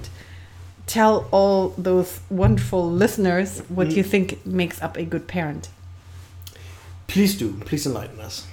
tell 0.88 1.28
all 1.32 1.73
those 1.78 2.19
wonderful 2.30 2.84
listeners 2.91 3.62
what 3.69 3.88
Mm. 3.88 3.95
you 3.97 4.04
think 4.04 4.45
makes 4.45 4.82
up 4.82 4.97
a 4.97 5.04
good 5.06 5.28
parent. 5.28 5.69
Please 7.08 7.38
do. 7.38 7.54
Please 7.65 7.86
enlighten 7.88 8.19
us. 8.19 8.45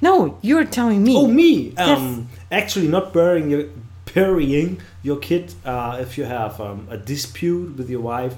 No, 0.00 0.38
you're 0.42 0.64
telling 0.66 1.02
me. 1.04 1.16
Oh, 1.16 1.26
me. 1.28 1.74
Um, 1.76 2.28
Actually, 2.50 2.88
not 2.88 3.12
burying 3.12 3.50
your 3.50 3.64
burying 4.14 4.80
your 5.02 5.18
kid. 5.20 5.54
Uh, 5.64 5.98
if 6.00 6.18
you 6.18 6.24
have 6.24 6.60
um, 6.60 6.86
a 6.90 6.96
dispute 6.96 7.76
with 7.78 7.88
your 7.90 8.00
wife, 8.02 8.34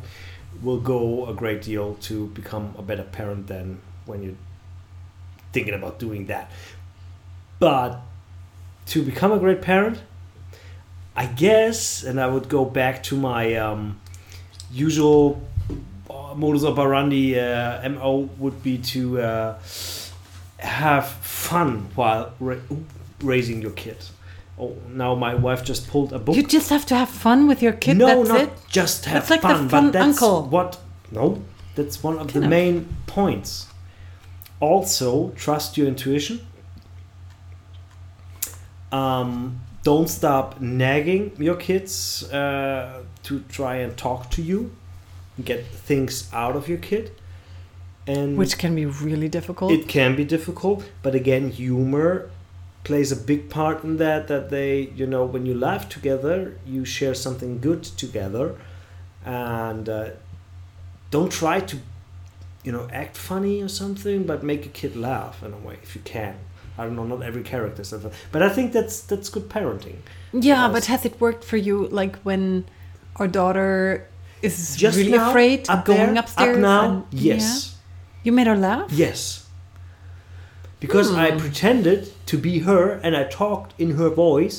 will 0.62 0.80
go 0.80 1.26
a 1.26 1.34
great 1.34 1.62
deal 1.62 1.94
to 2.02 2.26
become 2.28 2.74
a 2.78 2.82
better 2.82 3.02
parent 3.02 3.46
than 3.46 3.80
when 4.06 4.22
you're 4.22 4.36
thinking 5.52 5.74
about 5.74 5.98
doing 5.98 6.26
that. 6.26 6.50
But 7.58 8.00
to 8.86 9.02
become 9.02 9.32
a 9.32 9.38
great 9.38 9.62
parent, 9.62 9.98
I 11.16 11.26
guess, 11.26 12.02
and 12.02 12.20
I 12.20 12.26
would 12.26 12.48
go 12.48 12.64
back 12.64 13.02
to 13.04 13.16
my 13.16 13.54
um, 13.54 14.00
usual 14.70 15.40
modus 16.36 16.64
operandi 16.64 17.38
uh, 17.38 17.88
mo 17.88 18.28
would 18.38 18.62
be 18.62 18.78
to 18.78 19.20
uh, 19.20 19.58
have 20.58 21.06
fun 21.06 21.88
while 21.94 22.32
ra- 22.40 22.56
raising 23.22 23.62
your 23.62 23.70
kid 23.72 23.96
oh 24.58 24.76
now 24.88 25.14
my 25.14 25.34
wife 25.34 25.64
just 25.64 25.88
pulled 25.88 26.12
a 26.12 26.18
book 26.18 26.36
You 26.36 26.42
just 26.44 26.70
have 26.70 26.86
to 26.86 26.94
have 26.94 27.08
fun 27.08 27.46
with 27.48 27.60
your 27.62 27.72
kid. 27.72 27.96
no 27.98 28.06
that's 28.06 28.28
not 28.28 28.40
it. 28.42 28.50
just 28.68 29.04
have 29.06 29.26
That's 29.28 29.30
like 29.30 29.40
the 29.42 29.48
fun, 29.48 29.68
fun 29.68 29.84
but 29.86 29.92
that's 29.92 30.22
uncle. 30.22 30.44
what 30.48 30.78
no 31.10 31.42
that's 31.74 32.02
one 32.02 32.18
of 32.18 32.32
the 32.32 32.40
of. 32.42 32.48
main 32.48 32.86
points 33.06 33.66
also 34.60 35.30
trust 35.30 35.76
your 35.76 35.86
intuition 35.88 36.40
um, 38.92 39.60
don't 39.82 40.08
stop 40.08 40.60
nagging 40.60 41.32
your 41.38 41.56
kids 41.56 42.22
uh, 42.32 43.02
to 43.24 43.40
try 43.48 43.76
and 43.76 43.96
talk 43.96 44.30
to 44.30 44.42
you 44.42 44.74
get 45.44 45.66
things 45.66 46.30
out 46.32 46.54
of 46.54 46.68
your 46.68 46.78
kid 46.78 47.10
and 48.06 48.36
Which 48.36 48.56
can 48.58 48.74
be 48.76 48.86
really 48.86 49.28
difficult. 49.28 49.72
it 49.72 49.88
can 49.88 50.14
be 50.14 50.24
difficult 50.24 50.88
but 51.02 51.14
again 51.14 51.50
humor 51.50 52.30
plays 52.84 53.10
a 53.10 53.16
big 53.16 53.48
part 53.50 53.82
in 53.82 53.96
that 53.96 54.28
that 54.28 54.50
they 54.50 54.80
you 54.94 55.06
know 55.06 55.24
when 55.24 55.46
you 55.46 55.54
laugh 55.54 55.88
together 55.88 56.56
you 56.66 56.84
share 56.84 57.14
something 57.14 57.58
good 57.58 57.82
together 57.82 58.56
and 59.24 59.88
uh, 59.88 60.10
don't 61.10 61.32
try 61.32 61.60
to 61.60 61.78
you 62.62 62.72
know 62.72 62.86
act 62.92 63.16
funny 63.16 63.62
or 63.62 63.68
something 63.68 64.24
but 64.24 64.42
make 64.42 64.66
a 64.66 64.68
kid 64.68 64.94
laugh 64.96 65.42
in 65.42 65.52
a 65.52 65.56
way 65.56 65.78
if 65.82 65.94
you 65.96 66.02
can 66.04 66.36
i 66.78 66.84
don't 66.84 66.96
know 66.96 67.06
not 67.06 67.22
every 67.22 67.42
character 67.42 67.82
is 67.82 67.94
but 68.32 68.42
i 68.42 68.48
think 68.48 68.72
that's 68.72 69.00
that's 69.00 69.28
good 69.30 69.48
parenting 69.48 69.96
yeah, 70.34 70.68
but 70.68 70.86
has 70.86 71.04
it 71.04 71.20
worked 71.20 71.44
for 71.44 71.56
you? 71.56 71.86
Like 71.88 72.16
when 72.22 72.64
our 73.16 73.28
daughter 73.28 74.08
is 74.42 74.76
just 74.76 74.96
really 74.98 75.12
now, 75.12 75.30
afraid 75.30 75.68
up 75.70 75.84
going 75.84 76.14
there, 76.14 76.18
upstairs? 76.18 76.56
up 76.56 76.60
now 76.60 76.90
and- 76.90 77.04
yes 77.12 77.42
Yeah? 77.42 77.70
You 78.24 78.32
made 78.32 78.46
her 78.46 78.56
laugh? 78.56 78.90
Yes. 78.90 79.43
Because 80.84 81.08
I 81.24 81.30
Hmm. 81.30 81.38
pretended 81.44 82.00
to 82.30 82.36
be 82.46 82.54
her 82.68 82.82
and 83.04 83.12
I 83.16 83.24
talked 83.42 83.70
in 83.84 83.90
her 84.00 84.10
voice 84.26 84.56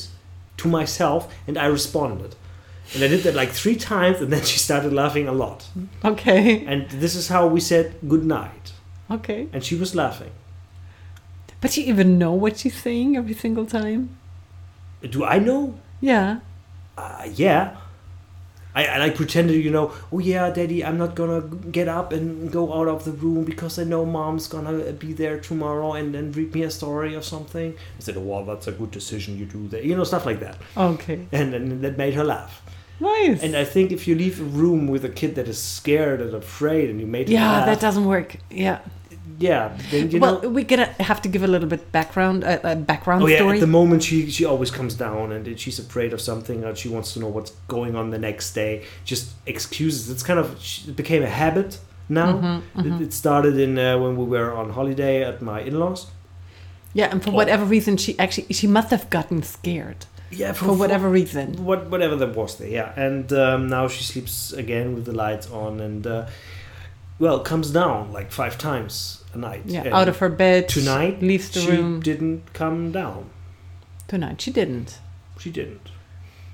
to 0.62 0.68
myself 0.68 1.22
and 1.48 1.56
I 1.66 1.68
responded. 1.80 2.32
And 2.94 3.04
I 3.06 3.08
did 3.14 3.22
that 3.26 3.36
like 3.42 3.52
three 3.62 3.76
times 3.94 4.18
and 4.22 4.30
then 4.34 4.44
she 4.52 4.58
started 4.68 4.92
laughing 5.02 5.28
a 5.28 5.32
lot. 5.44 5.60
Okay. 6.04 6.66
And 6.72 6.82
this 7.04 7.14
is 7.16 7.28
how 7.28 7.44
we 7.56 7.60
said 7.60 7.86
good 8.14 8.26
night. 8.26 8.66
Okay. 9.18 9.42
And 9.54 9.64
she 9.68 9.76
was 9.76 9.94
laughing. 10.04 10.32
But 11.62 11.78
you 11.78 11.84
even 11.94 12.18
know 12.18 12.34
what 12.44 12.54
she's 12.60 12.78
saying 12.88 13.18
every 13.18 13.34
single 13.46 13.66
time? 13.66 14.02
Do 15.16 15.24
I 15.24 15.38
know? 15.40 15.62
Yeah. 16.02 16.40
Uh, 16.98 17.28
yeah. 17.36 17.64
I, 18.76 18.86
I 18.86 18.98
like 18.98 19.16
pretended, 19.16 19.64
you 19.64 19.72
know, 19.72 19.94
oh 20.12 20.20
yeah, 20.20 20.50
daddy, 20.52 20.84
I'm 20.84 20.98
not 20.98 21.16
gonna 21.16 21.42
get 21.72 21.88
up 21.88 22.12
and 22.12 22.52
go 22.52 22.74
out 22.74 22.90
of 22.90 23.06
the 23.06 23.12
room 23.12 23.46
because 23.46 23.80
I 23.80 23.86
know 23.86 24.06
mom's 24.06 24.48
gonna 24.48 24.92
be 24.92 25.14
there 25.14 25.40
tomorrow 25.40 25.94
and 25.94 26.14
then 26.14 26.34
read 26.34 26.54
me 26.54 26.64
a 26.64 26.72
story 26.72 27.16
or 27.16 27.22
something. 27.22 27.74
I 27.74 28.00
said, 28.00 28.18
oh, 28.18 28.22
well, 28.22 28.44
that's 28.44 28.68
a 28.68 28.74
good 28.74 28.92
decision 28.92 29.38
you 29.38 29.46
do 29.46 29.68
that. 29.70 29.86
You 29.86 29.96
know, 29.96 30.04
stuff 30.04 30.26
like 30.26 30.42
that. 30.42 30.58
Okay. 30.76 31.28
And 31.32 31.54
then 31.54 31.82
that 31.82 31.98
made 31.98 32.14
her 32.16 32.24
laugh. 32.24 32.62
Nice. 33.00 33.44
And 33.44 33.56
I 33.56 33.66
think 33.66 33.92
if 33.92 34.08
you 34.08 34.16
leave 34.16 34.40
a 34.40 34.44
room 34.44 34.88
with 34.88 35.04
a 35.04 35.10
kid 35.10 35.36
that 35.36 35.48
is 35.48 35.62
scared 35.62 36.22
and 36.22 36.34
afraid 36.34 36.90
and 36.90 37.00
you 37.00 37.08
made 37.08 37.28
her 37.28 37.34
yeah, 37.34 37.52
laugh, 37.52 37.66
that 37.66 37.80
doesn't 37.80 38.06
work. 38.06 38.38
Yeah. 38.50 38.80
Yeah, 39.40 39.78
then 39.92 40.12
you 40.12 40.20
well, 40.20 40.42
know. 40.42 40.50
we're 40.50 40.64
gonna 40.66 40.86
have 41.00 41.22
to 41.24 41.30
give 41.30 41.44
a 41.44 41.48
little 41.48 41.68
bit 41.70 41.92
background, 41.92 42.44
uh, 42.44 42.60
uh, 42.64 42.76
background 42.76 43.24
Oh 43.24 43.28
yeah! 43.28 43.38
story. 43.38 43.58
At 43.58 43.62
the 43.62 43.68
moment, 43.68 44.04
she 44.04 44.30
she 44.32 44.46
always 44.46 44.72
comes 44.72 44.94
down 44.96 45.32
and 45.32 45.60
she's 45.60 45.80
afraid 45.80 46.14
of 46.14 46.22
something, 46.22 46.64
or 46.64 46.76
she 46.76 46.90
wants 46.90 47.14
to 47.14 47.20
know 47.20 47.28
what's 47.30 47.52
going 47.68 47.96
on 47.96 48.12
the 48.12 48.18
next 48.20 48.54
day. 48.54 48.84
Just 49.04 49.34
excuses. 49.46 50.10
It's 50.10 50.24
kind 50.24 50.40
of 50.40 50.48
it 50.88 50.96
became 50.96 51.24
a 51.24 51.30
habit 51.30 51.80
now. 52.10 52.34
Mm-hmm, 52.34 52.80
It, 52.88 53.02
it 53.08 53.14
started 53.14 53.58
in 53.60 53.78
uh, 53.78 53.98
when 53.98 54.16
we 54.18 54.26
were 54.26 54.54
on 54.54 54.70
holiday 54.72 55.24
at 55.24 55.42
my 55.42 55.60
in-laws. 55.62 56.08
yeah, 56.94 57.12
and 57.12 57.22
for 57.24 57.32
Oh. 57.32 57.34
whatever 57.36 57.66
reason, 57.66 57.98
she 57.98 58.18
actually 58.20 58.48
she 58.54 58.68
must 58.68 58.90
have 58.92 59.10
gotten 59.10 59.44
scared 59.44 60.06
Yeah, 60.32 60.54
for 60.54 60.74
whatever 60.82 61.10
reason. 61.10 61.48
what 61.66 61.90
whatever 61.92 62.16
that 62.18 62.36
was 62.36 62.56
there. 62.58 62.70
Yeah, 62.70 63.06
and 63.06 63.32
um, 63.34 63.68
now 63.68 63.88
she 63.90 64.04
sleeps 64.04 64.54
again 64.54 64.96
with 64.96 65.06
the 65.06 65.12
lights 65.26 65.48
on 65.52 65.80
and 65.82 66.06
uh, 66.08 66.26
well 67.20 67.40
comes 67.40 67.72
down 67.72 68.12
like 68.12 68.32
five 68.32 68.58
times 68.58 69.24
a 69.34 69.38
night. 69.38 69.64
Yeah, 69.66 69.84
And 69.86 69.94
out 69.94 70.08
of 70.08 70.18
her 70.20 70.30
bed. 70.30 70.68
tonight 70.70 71.22
leaves 71.22 71.50
the 71.52 71.60
she 71.62 71.72
room. 71.72 72.00
didn't 72.02 72.54
come 72.54 72.92
down. 72.92 73.30
Tonight 74.08 74.42
she 74.42 74.52
didn't. 74.52 75.00
She 75.40 75.52
didn't. 75.52 75.90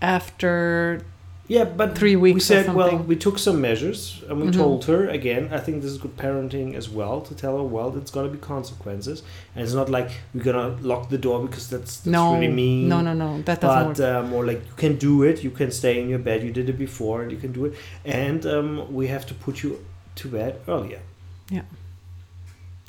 After 0.01 1.01
Yeah, 1.47 1.65
but 1.65 1.97
Three 1.97 2.15
We 2.15 2.31
weeks 2.31 2.45
or 2.49 2.63
said, 2.63 2.73
well, 2.73 2.97
we 2.99 3.15
took 3.17 3.37
some 3.37 3.59
measures 3.59 4.23
and 4.29 4.39
we 4.39 4.47
Mhm. 4.47 4.53
told 4.53 4.85
her 4.85 5.09
again. 5.09 5.49
I 5.51 5.59
think 5.59 5.81
this 5.81 5.91
is 5.91 5.97
good 5.97 6.15
parenting 6.15 6.75
as 6.75 6.87
well 6.89 7.19
to 7.21 7.35
tell 7.35 7.57
her, 7.57 7.63
well, 7.63 7.93
it's 7.97 8.09
gonna 8.11 8.29
be 8.29 8.37
consequences, 8.37 9.21
and 9.53 9.65
it's 9.65 9.73
not 9.73 9.89
like 9.89 10.09
we're 10.33 10.43
gonna 10.49 10.77
lock 10.81 11.09
the 11.09 11.17
door 11.17 11.39
because 11.45 11.67
that's, 11.67 11.97
that's 11.97 12.05
no, 12.07 12.33
really 12.35 12.47
mean. 12.47 12.87
no, 12.87 13.01
no, 13.01 13.13
no, 13.13 13.41
that 13.41 13.59
doesn't 13.59 13.97
But 13.97 13.99
uh, 13.99 14.23
more 14.23 14.45
like 14.45 14.61
you 14.69 14.75
can 14.77 14.95
do 14.95 15.23
it. 15.23 15.43
You 15.43 15.51
can 15.51 15.71
stay 15.71 15.99
in 16.01 16.07
your 16.07 16.19
bed. 16.19 16.41
You 16.41 16.51
did 16.51 16.69
it 16.69 16.77
before, 16.87 17.21
and 17.21 17.29
you 17.33 17.37
can 17.37 17.51
do 17.51 17.65
it. 17.65 17.73
And 18.05 18.45
um, 18.45 18.93
we 18.93 19.07
have 19.07 19.25
to 19.25 19.33
put 19.33 19.61
you 19.61 19.79
to 20.15 20.27
bed 20.27 20.61
earlier. 20.67 21.01
Yeah. 21.49 21.63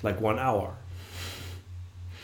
Like 0.03 0.21
one 0.21 0.39
hour. 0.39 0.77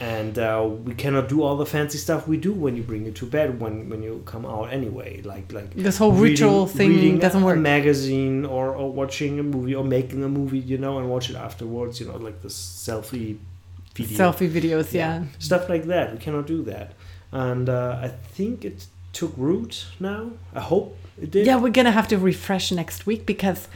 And 0.00 0.38
uh, 0.38 0.68
we 0.84 0.94
cannot 0.94 1.28
do 1.28 1.42
all 1.42 1.56
the 1.56 1.66
fancy 1.66 1.98
stuff 1.98 2.28
we 2.28 2.36
do 2.36 2.52
when 2.52 2.76
you 2.76 2.84
bring 2.84 3.04
you 3.04 3.10
to 3.12 3.26
bed 3.26 3.60
when, 3.60 3.88
when 3.88 4.00
you 4.00 4.22
come 4.26 4.46
out 4.46 4.72
anyway. 4.72 5.22
Like 5.22 5.52
like 5.52 5.74
This 5.74 5.98
whole 5.98 6.12
ritual 6.12 6.66
thing 6.66 6.90
reading 6.90 7.18
doesn't 7.18 7.42
a, 7.42 7.44
work. 7.44 7.56
A 7.56 7.60
magazine 7.60 8.46
or, 8.46 8.74
or 8.76 8.92
watching 8.92 9.40
a 9.40 9.42
movie 9.42 9.74
or 9.74 9.82
making 9.82 10.22
a 10.22 10.28
movie, 10.28 10.60
you 10.60 10.78
know, 10.78 10.98
and 10.98 11.10
watch 11.10 11.30
it 11.30 11.36
afterwards. 11.36 11.98
You 11.98 12.06
know, 12.06 12.16
like 12.16 12.42
the 12.42 12.48
selfie 12.48 13.38
video 13.94 14.18
Selfie 14.18 14.48
videos, 14.48 14.92
yeah. 14.92 15.24
stuff 15.38 15.68
like 15.68 15.84
that. 15.86 16.12
We 16.12 16.18
cannot 16.18 16.46
do 16.46 16.62
that, 16.64 16.92
and 17.32 17.68
uh, 17.68 17.98
I 18.00 18.08
think 18.08 18.64
it 18.64 18.86
took 19.12 19.32
root 19.36 19.86
now. 19.98 20.30
I 20.54 20.60
hope 20.60 20.96
it 21.20 21.32
did. 21.32 21.46
Yeah, 21.46 21.56
we're 21.56 21.72
gonna 21.72 21.92
have 21.92 22.08
to 22.08 22.18
refresh 22.18 22.70
next 22.70 23.06
week 23.06 23.26
because 23.26 23.68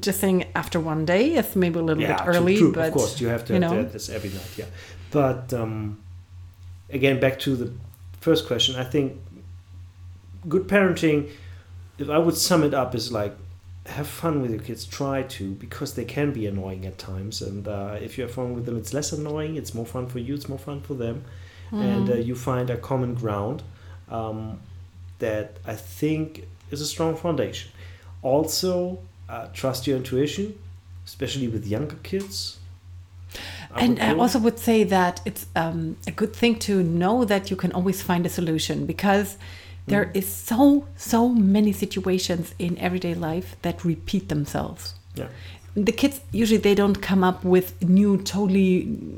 just 0.00 0.20
saying 0.20 0.44
after 0.54 0.80
one 0.80 1.04
day 1.04 1.34
it's 1.34 1.54
maybe 1.56 1.78
a 1.78 1.82
little 1.82 2.02
Yeah, 2.02 2.16
bit 2.24 2.26
early, 2.34 2.56
true. 2.58 2.72
but 2.72 2.88
of 2.88 2.94
course 2.94 3.20
you 3.20 3.28
have 3.28 3.44
to 3.46 3.54
you 3.54 3.60
have 3.62 3.70
know. 3.72 3.76
have 3.82 3.92
this 3.92 4.08
every 4.08 4.30
night. 4.30 4.50
Yeah, 4.56 4.66
but 5.10 5.52
um, 5.54 5.98
again, 6.90 7.20
back 7.20 7.38
to 7.40 7.56
the 7.56 7.72
first 8.20 8.46
question. 8.46 8.76
I 8.76 8.84
think 8.84 9.18
good 10.48 10.68
parenting, 10.68 11.30
if 11.98 12.08
I 12.10 12.18
would 12.18 12.36
sum 12.36 12.62
it 12.62 12.74
up, 12.74 12.94
is 12.94 13.12
like 13.12 13.34
have 13.86 14.08
fun 14.08 14.42
with 14.42 14.50
your 14.50 14.60
kids. 14.60 14.84
Try 14.84 15.22
to 15.22 15.52
because 15.52 15.94
they 15.94 16.04
can 16.04 16.32
be 16.32 16.46
annoying 16.46 16.84
at 16.86 16.98
times, 16.98 17.40
and 17.42 17.66
uh, 17.68 17.96
if 18.00 18.18
you 18.18 18.24
have 18.24 18.32
fun 18.34 18.54
with 18.54 18.66
them, 18.66 18.76
it's 18.76 18.92
less 18.92 19.12
annoying. 19.12 19.56
It's 19.56 19.74
more 19.74 19.86
fun 19.86 20.06
for 20.08 20.18
you. 20.18 20.34
It's 20.34 20.48
more 20.48 20.58
fun 20.58 20.80
for 20.80 20.94
them, 20.94 21.24
and 21.70 22.08
uh, 22.08 22.12
Mm-hmm. 22.12 22.22
you 22.28 22.34
find 22.34 22.70
a 22.70 22.76
common 22.76 23.14
ground 23.14 23.62
um, 24.10 24.58
that 25.20 25.58
I 25.66 25.74
think 25.74 26.46
is 26.70 26.80
a 26.80 26.86
strong 26.86 27.16
foundation. 27.16 27.70
Also, 28.22 28.98
uh, 29.28 29.46
trust 29.52 29.86
your 29.86 29.96
intuition, 29.96 30.54
especially 31.04 31.48
with 31.48 31.66
younger 31.66 31.96
kids. 32.02 32.58
I 33.74 33.80
and 33.84 33.98
I 34.00 34.14
also 34.14 34.38
would 34.38 34.58
say 34.58 34.84
that 34.84 35.20
it's 35.24 35.46
um, 35.56 35.96
a 36.06 36.10
good 36.12 36.32
thing 36.34 36.58
to 36.60 36.82
know 36.82 37.24
that 37.24 37.50
you 37.50 37.56
can 37.56 37.72
always 37.72 38.00
find 38.02 38.24
a 38.24 38.28
solution 38.28 38.86
because 38.86 39.36
there 39.86 40.06
Mm. 40.06 40.16
is 40.16 40.26
so 40.26 40.84
so 40.96 41.28
many 41.28 41.72
situations 41.72 42.54
in 42.58 42.76
everyday 42.78 43.14
life 43.14 43.56
that 43.62 43.84
repeat 43.84 44.28
themselves. 44.28 44.94
yeah. 45.14 45.28
the 45.88 45.92
kids 45.92 46.20
usually 46.32 46.60
they 46.68 46.74
don't 46.74 47.00
come 47.10 47.22
up 47.28 47.44
with 47.44 47.66
new 47.82 48.16
totally 48.34 48.70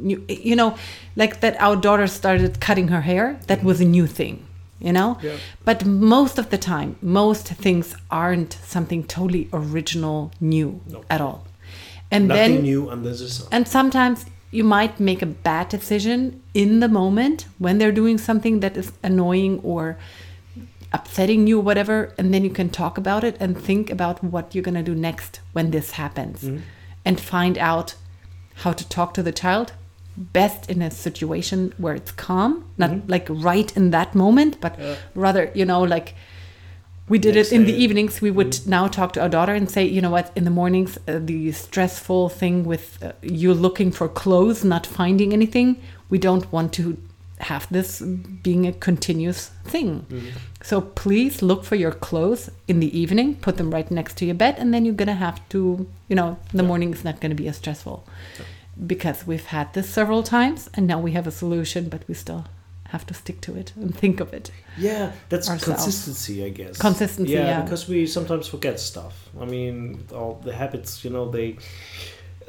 new 0.08 0.18
you 0.50 0.56
know 0.60 0.70
like 1.16 1.34
that 1.42 1.54
our 1.66 1.76
daughter 1.86 2.06
started 2.08 2.52
cutting 2.66 2.88
her 2.88 3.00
hair 3.10 3.24
that 3.46 3.60
was 3.62 3.80
a 3.80 3.84
new 3.96 4.06
thing 4.18 4.34
you 4.80 4.92
know 4.92 5.18
Yeah. 5.22 5.36
but 5.64 5.84
most 5.84 6.38
of 6.38 6.50
the 6.50 6.58
time 6.58 6.96
most 7.02 7.48
things 7.48 7.96
aren't 8.10 8.52
something 8.64 9.02
totally 9.04 9.48
original 9.52 10.30
new 10.40 10.80
No. 10.88 11.02
at 11.10 11.20
all 11.20 11.46
and 12.10 12.28
Nothing 12.28 12.54
then 12.54 12.62
new 12.62 12.90
under 12.90 13.10
the 13.10 13.28
sun. 13.28 13.48
and 13.50 13.66
sometimes 13.68 14.26
you 14.50 14.64
might 14.64 14.98
make 14.98 15.20
a 15.22 15.26
bad 15.26 15.68
decision 15.68 16.40
in 16.54 16.80
the 16.80 16.88
moment 16.88 17.46
when 17.58 17.76
they're 17.78 17.92
doing 18.02 18.16
something 18.18 18.60
that 18.60 18.76
is 18.76 18.92
annoying 19.02 19.60
or 19.62 19.98
upsetting 20.90 21.46
you, 21.46 21.60
whatever, 21.60 22.14
and 22.16 22.32
then 22.32 22.42
you 22.44 22.50
can 22.50 22.70
talk 22.70 22.96
about 22.96 23.22
it 23.24 23.36
and 23.40 23.58
think 23.60 23.90
about 23.90 24.24
what 24.24 24.54
you're 24.54 24.64
going 24.64 24.74
to 24.74 24.82
do 24.82 24.94
next 24.94 25.40
when 25.52 25.70
this 25.70 25.90
happens 25.92 26.44
Mhm. 26.44 26.60
and 27.04 27.20
find 27.20 27.58
out 27.58 27.94
how 28.62 28.72
to 28.72 28.88
talk 28.88 29.12
to 29.14 29.22
the 29.22 29.32
child 29.32 29.72
best 30.32 30.70
in 30.70 30.82
a 30.82 30.90
situation 30.90 31.72
where 31.78 31.94
it's 31.94 32.12
calm, 32.12 32.64
not 32.76 32.90
Mhm. 32.90 33.02
like 33.08 33.26
right 33.30 33.76
in 33.76 33.90
that 33.90 34.14
moment, 34.14 34.60
but 34.60 34.74
Yeah. 34.78 34.96
rather, 35.14 35.50
you 35.54 35.64
know, 35.64 35.82
like 35.82 36.14
we 37.08 37.18
did 37.18 37.34
Next 37.36 37.52
it 37.52 37.56
in 37.56 37.64
the 37.64 37.72
evenings. 37.84 38.20
We 38.20 38.30
would 38.30 38.52
Mhm. 38.52 38.66
now 38.66 38.86
talk 38.88 39.12
to 39.14 39.20
our 39.22 39.30
daughter 39.30 39.54
and 39.54 39.70
say, 39.70 39.84
you 39.86 40.00
know 40.02 40.10
what, 40.10 40.30
in 40.36 40.44
the 40.44 40.50
mornings, 40.50 40.98
uh, 41.08 41.18
the 41.24 41.52
stressful 41.52 42.28
thing 42.28 42.64
with 42.66 42.98
uh, 43.02 43.12
you 43.22 43.54
looking 43.54 43.90
for 43.92 44.08
clothes, 44.08 44.62
not 44.64 44.84
finding 44.86 45.32
anything, 45.32 45.76
we 46.10 46.18
don't 46.18 46.52
want 46.52 46.72
to 46.74 46.96
have 47.40 47.66
this 47.70 48.02
being 48.42 48.66
a 48.66 48.72
continuous 48.72 49.50
thing. 49.64 50.04
Mm-hmm. 50.10 50.26
So 50.62 50.80
please 50.80 51.40
look 51.40 51.64
for 51.64 51.76
your 51.76 51.92
clothes 51.92 52.50
in 52.66 52.80
the 52.80 52.90
evening, 52.98 53.36
put 53.36 53.56
them 53.56 53.70
right 53.72 53.88
next 53.90 54.16
to 54.18 54.24
your 54.26 54.34
bed, 54.34 54.56
and 54.58 54.74
then 54.74 54.84
you're 54.84 54.96
gonna 55.02 55.14
have 55.14 55.40
to, 55.50 55.86
you 56.08 56.16
know, 56.16 56.36
the 56.52 56.64
morning 56.64 56.92
is 56.92 57.04
not 57.04 57.20
gonna 57.20 57.36
be 57.36 57.48
as 57.48 57.56
stressful. 57.56 58.04
Because 58.86 59.26
we've 59.26 59.46
had 59.46 59.72
this 59.74 59.88
several 59.88 60.22
times 60.22 60.68
and 60.74 60.86
now 60.86 61.00
we 61.00 61.12
have 61.12 61.26
a 61.26 61.30
solution, 61.32 61.88
but 61.88 62.02
we 62.08 62.14
still 62.14 62.44
have 62.88 63.04
to 63.06 63.14
stick 63.14 63.40
to 63.42 63.54
it 63.56 63.72
and 63.76 63.94
think 63.94 64.18
of 64.20 64.32
it. 64.32 64.50
Yeah, 64.78 65.12
that's 65.28 65.48
ourselves. 65.50 65.82
consistency, 65.82 66.44
I 66.44 66.48
guess. 66.50 66.78
Consistency, 66.78 67.32
yeah. 67.32 67.60
because 67.62 67.88
we 67.88 68.06
sometimes 68.06 68.46
forget 68.48 68.80
stuff. 68.80 69.28
I 69.40 69.44
mean, 69.44 70.06
all 70.14 70.40
the 70.44 70.54
habits, 70.54 71.04
you 71.04 71.10
know, 71.10 71.30
they. 71.30 71.56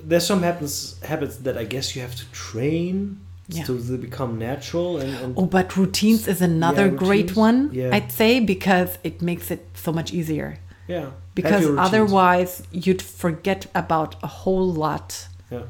There's 0.02 0.26
some 0.26 0.42
habits 0.44 0.98
habits 1.04 1.38
that 1.38 1.58
I 1.58 1.66
guess 1.66 1.94
you 1.96 2.02
have 2.04 2.16
to 2.16 2.26
train 2.32 3.20
Yeah. 3.50 3.64
so 3.66 3.74
they 3.76 3.98
become 3.98 4.38
natural 4.38 4.98
and. 5.00 5.14
and 5.24 5.34
Oh, 5.38 5.46
but 5.46 5.76
routines 5.76 6.28
is 6.28 6.42
another 6.42 6.86
Yeah, 6.88 6.94
great 7.06 7.36
one, 7.36 7.70
Yeah. 7.74 7.90
I'd 7.96 8.12
say, 8.12 8.40
because 8.40 8.98
it 9.04 9.22
makes 9.22 9.52
it 9.52 9.62
so 9.74 9.92
much 9.92 10.14
easier. 10.14 10.60
yeah, 10.88 11.08
Because 11.36 11.66
otherwise, 11.88 12.64
you'd 12.72 13.02
forget 13.02 13.66
about 13.76 14.16
a 14.24 14.28
whole 14.28 14.72
lot. 14.72 15.28
Yeah. 15.52 15.64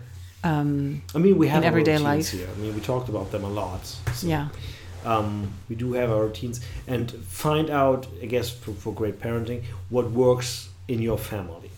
Um, 0.44 1.02
I 1.14 1.18
mean, 1.18 1.38
we 1.38 1.48
have 1.48 1.60
in 1.60 1.64
our 1.64 1.68
everyday 1.68 1.98
routines 1.98 2.34
life. 2.34 2.40
here. 2.40 2.48
I 2.54 2.58
mean, 2.60 2.74
we 2.74 2.82
talked 2.82 3.10
about 3.10 3.32
them 3.32 3.44
a 3.44 3.50
lot. 3.50 3.86
So, 3.86 4.28
yeah. 4.28 4.48
um, 5.06 5.52
we 5.68 5.76
do 5.76 5.94
have 5.94 6.12
our 6.12 6.26
routines 6.26 6.62
and 6.88 7.12
find 7.12 7.70
out, 7.70 8.08
I 8.22 8.26
guess, 8.26 8.50
for, 8.50 8.72
for 8.72 8.94
great 8.94 9.20
parenting, 9.20 9.64
what 9.90 10.12
works 10.12 10.70
in 10.88 11.02
your 11.02 11.18
family. 11.18 11.72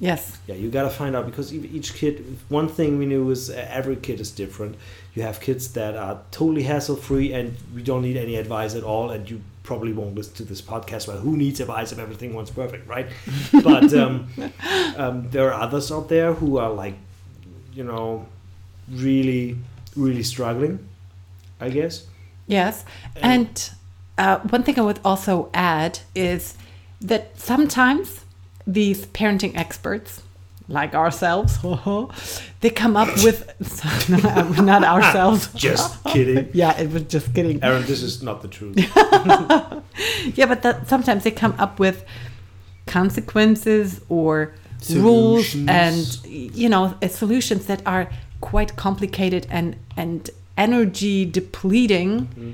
Yes. 0.00 0.38
Yeah, 0.46 0.56
you 0.56 0.70
gotta 0.70 0.90
find 0.90 1.14
out 1.14 1.24
because 1.24 1.54
each 1.54 1.94
kid. 1.94 2.38
One 2.48 2.68
thing 2.68 2.98
we 2.98 3.06
knew 3.06 3.30
is 3.30 3.48
every 3.48 3.96
kid 3.96 4.20
is 4.20 4.30
different. 4.32 4.76
You 5.14 5.22
have 5.22 5.40
kids 5.40 5.72
that 5.74 5.96
are 5.96 6.20
totally 6.32 6.64
hassle 6.64 6.96
free, 6.96 7.32
and 7.32 7.56
we 7.74 7.82
don't 7.82 8.02
need 8.02 8.16
any 8.16 8.34
advice 8.36 8.74
at 8.74 8.82
all. 8.82 9.10
And 9.10 9.30
you 9.30 9.40
probably 9.62 9.92
won't 9.92 10.16
listen 10.16 10.34
to 10.34 10.44
this 10.44 10.60
podcast. 10.60 11.06
Well, 11.06 11.18
who 11.18 11.36
needs 11.36 11.60
advice 11.60 11.92
if 11.92 11.98
everything 11.98 12.34
wants 12.34 12.50
perfect, 12.50 12.88
right? 12.88 13.06
but 13.62 13.94
um, 13.94 14.28
um, 14.96 15.30
there 15.30 15.52
are 15.52 15.60
others 15.60 15.92
out 15.92 16.08
there 16.08 16.34
who 16.34 16.58
are 16.58 16.70
like, 16.70 16.94
you 17.74 17.84
know, 17.84 18.26
really, 18.90 19.58
really 19.96 20.22
struggling. 20.22 20.78
I 21.60 21.70
guess. 21.70 22.06
Yes. 22.46 22.84
And 23.16 23.70
uh, 24.18 24.38
one 24.40 24.62
thing 24.62 24.78
I 24.78 24.82
would 24.82 25.00
also 25.04 25.50
add 25.54 26.00
is 26.14 26.56
that 27.00 27.38
sometimes 27.38 28.24
these 28.66 29.06
parenting 29.06 29.56
experts, 29.56 30.22
like 30.68 30.94
ourselves, 30.94 31.58
they 32.60 32.70
come 32.70 32.96
up 32.96 33.08
with 33.22 33.48
not 34.60 34.84
ourselves. 34.84 35.48
Just 35.54 36.02
kidding. 36.04 36.50
Yeah, 36.52 36.78
it 36.78 36.90
was 36.90 37.04
just 37.04 37.34
kidding. 37.34 37.62
Aaron, 37.62 37.84
this 37.86 38.02
is 38.02 38.22
not 38.22 38.42
the 38.42 38.48
truth. 38.48 38.76
Yeah, 40.36 40.46
but 40.46 40.62
that 40.62 40.88
sometimes 40.88 41.24
they 41.24 41.30
come 41.30 41.54
up 41.58 41.78
with 41.78 42.04
consequences 42.86 44.00
or 44.08 44.54
rules 44.90 45.54
and 45.68 46.24
you 46.26 46.68
know 46.68 46.94
uh, 47.02 47.08
solutions 47.08 47.66
that 47.66 47.82
are 47.86 48.10
quite 48.40 48.76
complicated 48.76 49.46
and 49.50 49.76
and 49.96 50.30
energy 50.56 51.24
depleting. 51.24 52.26
Mm-hmm. 52.26 52.52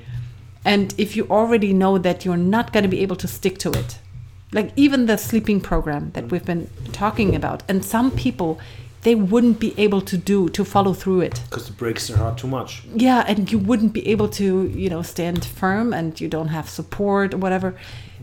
And 0.65 0.95
if 0.99 1.17
you 1.17 1.27
already 1.31 1.73
know 1.73 1.97
that 1.99 2.25
you're 2.25 2.37
not 2.37 2.73
going 2.73 2.83
to 2.83 2.89
be 2.89 3.01
able 3.01 3.17
to 3.17 3.27
stick 3.27 3.57
to 3.59 3.71
it, 3.71 3.99
like 4.53 4.73
even 4.77 5.07
the 5.07 5.17
sleeping 5.17 5.61
program 5.61 6.11
that 6.13 6.31
we've 6.31 6.45
been 6.45 6.69
talking 6.93 7.35
about, 7.35 7.63
and 7.69 7.83
some 7.85 8.11
people 8.11 8.61
they 9.03 9.15
wouldn't 9.15 9.59
be 9.59 9.75
able 9.79 10.03
to 10.03 10.17
do 10.17 10.49
to 10.51 10.65
follow 10.65 10.93
through 10.93 11.21
it. 11.23 11.41
Because 11.49 11.67
the 11.67 11.73
breaks 11.73 12.11
are 12.11 12.19
hard 12.19 12.37
too 12.37 12.47
much. 12.47 12.83
Yeah, 12.95 13.25
and 13.27 13.51
you 13.51 13.59
wouldn't 13.59 13.93
be 13.93 14.07
able 14.09 14.29
to, 14.31 14.69
you 14.69 14.91
know, 14.91 15.03
stand 15.03 15.45
firm 15.45 15.95
and 15.95 16.21
you 16.21 16.29
don't 16.29 16.49
have 16.49 16.69
support 16.69 17.33
or 17.33 17.39
whatever, 17.39 17.75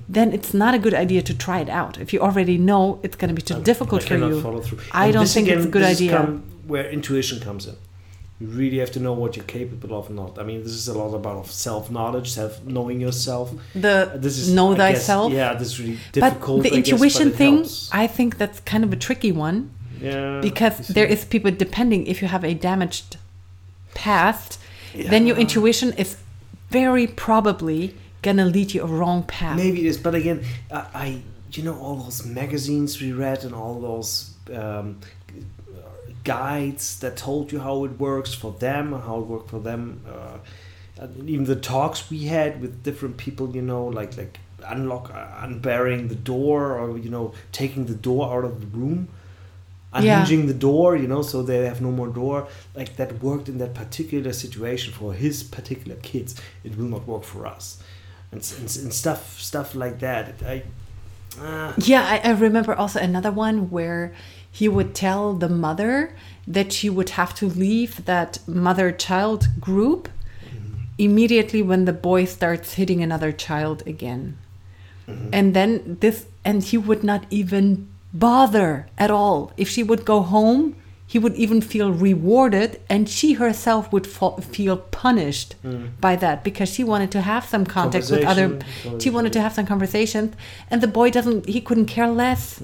then 0.10 0.32
it's 0.34 0.54
not 0.54 0.74
a 0.74 0.80
good 0.80 0.94
idea 0.94 1.22
to 1.22 1.34
try 1.34 1.60
it 1.60 1.70
out. 1.70 1.98
If 2.00 2.14
you 2.14 2.20
already 2.22 2.58
know 2.58 3.00
it's 3.04 3.16
going 3.18 3.30
to 3.30 3.36
be 3.36 3.42
too 3.42 3.56
I- 3.56 3.60
difficult 3.72 4.04
for 4.04 4.16
you. 4.18 4.42
Follow 4.42 4.62
through. 4.62 4.80
I 4.92 5.12
don't 5.12 5.28
think 5.28 5.48
it's 5.48 5.66
a 5.66 5.70
good 5.70 5.84
idea. 5.84 6.12
come 6.18 6.44
where 6.66 6.90
intuition 6.90 7.40
comes 7.40 7.66
in. 7.66 7.76
You 8.40 8.48
really 8.48 8.78
have 8.78 8.92
to 8.92 9.00
know 9.00 9.14
what 9.14 9.36
you're 9.36 9.46
capable 9.46 9.98
of, 9.98 10.12
not. 10.12 10.38
I 10.38 10.44
mean, 10.44 10.62
this 10.62 10.74
is 10.74 10.88
a 10.88 10.94
lot 10.98 11.12
about 11.16 11.48
self 11.48 11.90
knowledge, 11.90 12.30
self 12.30 12.64
knowing 12.64 13.02
yourself. 13.02 13.52
The 13.74 14.12
uh, 14.14 14.18
This 14.18 14.38
is 14.38 14.54
know 14.54 14.74
I 14.74 14.76
guess, 14.76 15.00
thyself. 15.00 15.34
yeah, 15.34 15.54
this 15.56 15.70
is 15.70 15.80
really 15.80 15.98
but 16.14 16.14
difficult. 16.14 16.64
the 16.64 16.70
I 16.70 16.76
guess, 16.82 16.90
intuition 16.92 17.30
but 17.30 17.38
thing, 17.38 17.56
helps. 17.56 17.90
I 17.92 18.06
think 18.06 18.38
that's 18.38 18.60
kind 18.60 18.84
of 18.84 18.94
a 18.94 18.96
tricky 18.96 19.32
one 19.32 19.72
yeah, 20.00 20.40
because 20.42 20.88
there 20.90 21.06
is 21.08 21.26
people 21.26 21.50
depending 21.52 22.06
if 22.06 22.22
you 22.22 22.28
have 22.28 22.44
a 22.44 22.54
damaged 22.54 23.18
past, 23.96 24.60
then 24.94 25.26
your 25.26 25.38
intuition 25.38 25.94
is 25.94 26.18
very 26.70 27.08
probably 27.08 27.96
gonna 28.28 28.46
lead 28.58 28.74
you 28.74 28.84
a 28.84 28.92
wrong 29.00 29.24
path. 29.24 29.56
Maybe 29.56 29.80
it 29.86 29.90
is, 29.92 29.98
but 29.98 30.16
again, 30.16 30.44
I, 30.72 30.86
I 31.06 31.08
you 31.52 31.64
know, 31.64 31.78
all 31.80 31.96
those 31.96 32.26
magazines 32.26 33.02
we 33.02 33.12
read 33.14 33.44
and 33.44 33.54
all 33.56 33.80
those 33.80 34.34
um, 34.54 35.00
guides 36.24 37.00
that 37.00 37.16
told 37.16 37.52
you 37.52 37.60
how 37.60 37.86
it 37.86 37.94
works 38.00 38.34
for 38.34 38.52
them 38.52 38.92
how 38.92 39.20
it 39.20 39.28
worked 39.28 39.50
for 39.50 39.60
them. 39.60 40.02
Uh, 40.08 40.38
even 41.26 41.46
the 41.46 41.56
talks 41.56 42.10
we 42.10 42.26
had 42.26 42.60
with 42.60 42.84
different 42.84 43.18
people, 43.18 43.56
you 43.56 43.62
know, 43.62 43.86
like 43.86 44.18
like 44.18 44.40
unlock, 44.66 45.12
uh, 45.14 45.46
unbarring 45.46 46.10
the 46.10 46.16
door, 46.16 46.78
or 46.80 46.98
you 46.98 47.10
know, 47.10 47.34
taking 47.52 47.86
the 47.86 48.00
door 48.10 48.24
out 48.34 48.44
of 48.44 48.60
the 48.62 48.68
room. 48.78 49.08
Yeah. 49.94 50.20
Unhinging 50.20 50.48
the 50.48 50.54
door, 50.54 50.98
you 50.98 51.08
know, 51.08 51.22
so 51.24 51.42
they 51.42 51.66
have 51.66 51.82
no 51.82 51.92
more 51.92 52.10
door. 52.10 52.48
Like 52.76 52.98
that 52.98 53.24
worked 53.24 53.48
in 53.48 53.58
that 53.60 53.74
particular 53.74 54.34
situation 54.34 54.94
for 54.94 55.14
his 55.14 55.44
particular 55.44 55.98
kids. 56.12 56.36
It 56.64 56.78
will 56.78 56.90
not 56.96 57.08
work 57.08 57.24
for 57.24 57.48
us 57.48 57.82
and, 58.32 58.54
and, 58.60 58.78
and 58.78 58.94
stuff 58.94 59.40
stuff 59.40 59.76
like 59.76 60.00
that. 60.00 60.36
I, 60.46 60.64
uh, 61.40 61.74
Yeah, 61.78 62.04
I, 62.04 62.30
I 62.30 62.32
remember 62.32 62.74
also 62.76 63.00
another 63.00 63.32
one 63.32 63.70
where 63.70 64.14
he 64.52 64.68
would 64.68 64.96
tell 64.96 65.34
the 65.34 65.50
mother 65.50 66.16
that 66.48 66.74
she 66.74 66.90
would 66.90 67.12
have 67.12 67.36
to 67.36 67.48
leave 67.48 68.06
that 68.06 68.40
mother 68.48 68.92
child 68.92 69.48
group 69.60 70.10
immediately 70.98 71.62
when 71.62 71.86
the 71.86 71.94
boy 71.94 72.26
starts 72.26 72.74
hitting 72.74 73.04
another 73.04 73.32
child 73.32 73.84
again. 73.86 74.38
And 75.32 75.54
then 75.54 75.98
this, 76.02 76.26
and 76.44 76.62
he 76.62 76.78
would 76.78 77.04
not 77.04 77.26
even 77.30 77.88
bother 78.14 78.88
at 78.98 79.10
all. 79.10 79.54
If 79.56 79.70
she 79.70 79.84
would 79.84 80.04
go 80.04 80.22
home, 80.22 80.76
he 81.10 81.18
would 81.18 81.36
even 81.36 81.62
feel 81.62 81.92
rewarded, 81.94 82.82
and 82.90 83.08
she 83.08 83.34
herself 83.34 83.94
would 83.94 84.06
feel 84.06 84.78
punished 84.78 85.56
by 86.02 86.18
that 86.18 86.44
because 86.44 86.70
she 86.70 86.84
wanted 86.84 87.12
to 87.12 87.22
have 87.22 87.46
some 87.46 87.66
contact 87.66 88.12
with 88.12 88.26
other. 88.26 88.60
She 89.00 89.10
wanted 89.10 89.32
to 89.34 89.42
have 89.42 89.54
some 89.54 89.66
conversations, 89.66 90.36
and 90.70 90.82
the 90.82 90.88
boy 90.88 91.10
doesn't. 91.10 91.48
He 91.48 91.62
couldn't 91.62 91.86
care 91.86 92.10
less. 92.10 92.62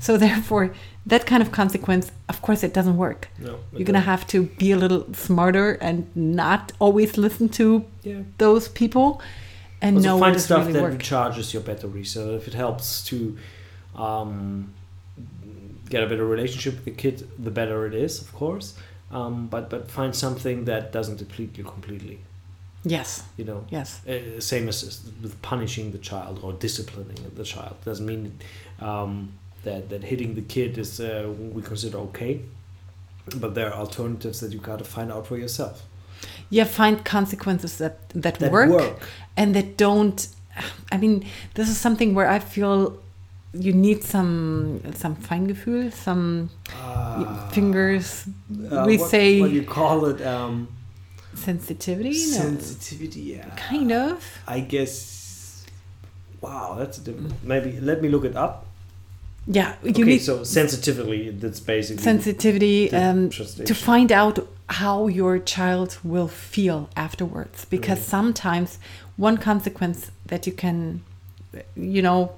So 0.00 0.16
therefore, 0.16 0.72
that 1.06 1.26
kind 1.26 1.42
of 1.42 1.50
consequence, 1.52 2.10
of 2.28 2.40
course, 2.40 2.62
it 2.62 2.72
doesn't 2.72 2.96
work. 2.96 3.28
no, 3.38 3.54
it 3.54 3.78
You're 3.78 3.86
gonna 3.86 4.00
have 4.00 4.26
to 4.28 4.44
be 4.44 4.72
a 4.72 4.76
little 4.76 5.12
smarter 5.12 5.72
and 5.80 6.06
not 6.14 6.72
always 6.78 7.18
listen 7.18 7.48
to 7.60 7.84
yeah. 8.02 8.20
those 8.38 8.68
people, 8.68 9.20
and 9.82 9.96
Also 9.96 10.08
know 10.08 10.18
find 10.20 10.40
stuff 10.40 10.60
really 10.60 10.72
that 10.74 10.82
work. 10.82 10.94
recharges 10.94 11.52
your 11.52 11.62
battery. 11.62 12.04
So 12.04 12.34
if 12.36 12.46
it 12.48 12.54
helps 12.54 13.04
to 13.06 13.36
um, 13.94 14.72
get 15.88 16.02
a 16.02 16.06
better 16.06 16.26
relationship 16.26 16.74
with 16.74 16.84
the 16.84 16.90
kid, 16.90 17.28
the 17.38 17.50
better 17.50 17.86
it 17.86 17.94
is, 17.94 18.20
of 18.20 18.32
course. 18.32 18.74
Um, 19.10 19.46
but 19.48 19.70
but 19.70 19.90
find 19.90 20.14
something 20.14 20.66
that 20.66 20.92
doesn't 20.92 21.16
deplete 21.16 21.56
you 21.56 21.64
completely. 21.64 22.20
Yes, 22.84 23.24
You 23.36 23.44
know, 23.44 23.64
yes, 23.70 24.06
uh, 24.06 24.40
same 24.40 24.68
as 24.68 24.82
as 24.82 25.02
with 25.22 25.40
punishing 25.42 25.90
the 25.92 25.98
child 25.98 26.40
or 26.42 26.52
disciplining 26.52 27.18
the 27.34 27.44
child 27.44 27.74
doesn't 27.84 28.06
mean 28.06 28.38
um, 28.80 29.32
that 29.64 29.88
that 29.88 30.04
hitting 30.04 30.34
the 30.34 30.42
kid 30.42 30.78
is 30.78 31.00
uh, 31.00 31.32
we 31.54 31.62
consider 31.62 31.98
okay. 31.98 32.40
But 33.36 33.54
there 33.54 33.68
are 33.70 33.78
alternatives 33.78 34.40
that 34.40 34.52
you 34.52 34.58
got 34.58 34.78
to 34.78 34.84
find 34.84 35.12
out 35.12 35.26
for 35.26 35.36
yourself 35.36 35.82
yeah. 36.50 36.64
Find 36.64 37.04
consequences 37.04 37.78
that 37.78 38.08
that, 38.10 38.38
that 38.38 38.52
work, 38.52 38.70
work. 38.70 39.08
and 39.36 39.54
that 39.54 39.76
don't. 39.76 40.28
I 40.92 40.96
mean, 40.96 41.24
this 41.54 41.68
is 41.68 41.78
something 41.78 42.14
where 42.14 42.28
I 42.28 42.38
feel 42.38 42.98
you 43.52 43.72
need 43.72 44.04
some 44.04 44.80
some 44.94 45.16
Feingefühl, 45.16 45.92
some 45.92 46.50
Uh, 46.72 47.48
fingers. 47.50 48.24
uh, 48.26 48.84
we 48.86 48.96
what, 48.96 49.10
say 49.10 49.40
what 49.40 49.50
do 49.50 49.56
you 49.56 49.64
call 49.64 50.06
it 50.06 50.20
um, 50.22 50.68
sensitivity. 51.34 52.10
No, 52.10 52.36
sensitivity. 52.44 53.20
Yeah, 53.20 53.48
kind 53.56 53.92
of. 53.92 54.22
I 54.46 54.60
guess. 54.60 55.64
Wow, 56.40 56.76
that's 56.78 56.98
a 56.98 57.00
different. 57.00 57.32
Maybe 57.44 57.80
let 57.80 58.00
me 58.02 58.08
look 58.08 58.24
it 58.24 58.36
up. 58.36 58.64
Yeah, 59.50 59.76
you 59.82 59.90
okay, 59.90 60.02
need 60.04 60.18
so 60.20 60.44
sensitively, 60.44 61.30
that's 61.30 61.58
basically 61.58 62.02
sensitivity 62.02 62.92
um, 62.92 63.30
to 63.30 63.74
find 63.74 64.12
out 64.12 64.46
how 64.68 65.06
your 65.08 65.38
child 65.38 65.98
will 66.04 66.28
feel 66.28 66.90
afterwards 66.94 67.64
because 67.64 67.98
Mm. 68.00 68.10
sometimes 68.10 68.78
one 69.16 69.38
consequence 69.38 70.10
that 70.26 70.46
you 70.46 70.52
can 70.52 71.00
you 71.74 72.02
know 72.02 72.32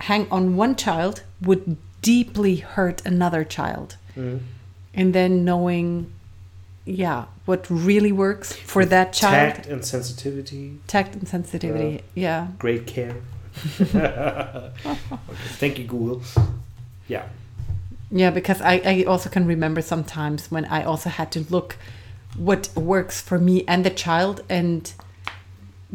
hang 0.00 0.26
on 0.30 0.56
one 0.56 0.74
child 0.76 1.22
would 1.40 1.76
deeply 2.02 2.56
hurt 2.56 3.02
another 3.06 3.44
child 3.44 3.96
Mm. 4.16 4.40
and 4.94 5.14
then 5.14 5.44
knowing 5.44 6.10
yeah, 6.84 7.24
what 7.46 7.66
really 7.68 8.12
works 8.12 8.52
for 8.52 8.84
that 8.86 9.12
child. 9.12 9.54
Tact 9.56 9.66
and 9.66 9.84
sensitivity, 9.84 10.78
Tact 10.86 11.14
and 11.16 11.26
sensitivity. 11.28 12.02
yeah. 12.14 12.46
great 12.58 12.86
care. 12.86 13.16
okay, 13.80 14.70
thank 15.58 15.78
you, 15.78 15.84
Google. 15.84 16.22
Yeah. 17.08 17.24
Yeah, 18.10 18.30
because 18.30 18.60
I, 18.60 18.80
I 18.84 19.04
also 19.04 19.28
can 19.28 19.46
remember 19.46 19.82
sometimes 19.82 20.50
when 20.50 20.64
I 20.66 20.84
also 20.84 21.10
had 21.10 21.32
to 21.32 21.40
look 21.50 21.76
what 22.36 22.68
works 22.76 23.20
for 23.20 23.38
me 23.38 23.64
and 23.66 23.84
the 23.84 23.90
child 23.90 24.42
and 24.48 24.92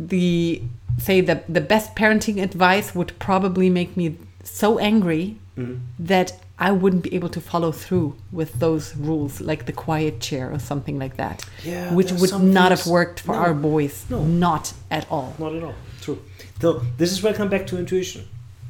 the 0.08 0.62
say 1.00 1.22
the 1.22 1.42
the 1.48 1.62
best 1.62 1.96
parenting 1.96 2.42
advice 2.42 2.94
would 2.96 3.12
probably 3.20 3.70
make 3.70 3.96
me 3.96 4.18
so 4.44 4.80
angry 4.80 5.38
Mhm. 5.58 5.80
that 6.00 6.34
I 6.60 6.72
wouldn't 6.72 7.04
be 7.04 7.14
able 7.16 7.30
to 7.30 7.42
follow 7.42 7.72
through 7.72 8.16
with 8.32 8.60
those 8.60 8.96
rules 8.96 9.42
like 9.42 9.66
the 9.66 9.72
quiet 9.74 10.20
chair 10.20 10.52
or 10.52 10.60
something 10.60 10.98
like 11.00 11.18
that. 11.18 11.44
Yeah, 11.64 11.94
which 11.94 12.12
would 12.12 12.34
not 12.44 12.72
have 12.72 12.86
worked 12.88 13.20
for 13.20 13.34
No. 13.36 13.42
our 13.42 13.54
boys. 13.54 14.06
No. 14.10 14.24
Not 14.24 14.74
at 14.90 15.06
all. 15.12 15.34
Not 15.40 15.56
at 15.56 15.64
all. 15.64 15.74
True. 16.02 16.20
So 16.62 16.82
this 16.98 17.12
is 17.12 17.22
where 17.24 17.34
I 17.34 17.36
come 17.38 17.50
back 17.50 17.66
to 17.68 17.78
intuition. 17.78 18.24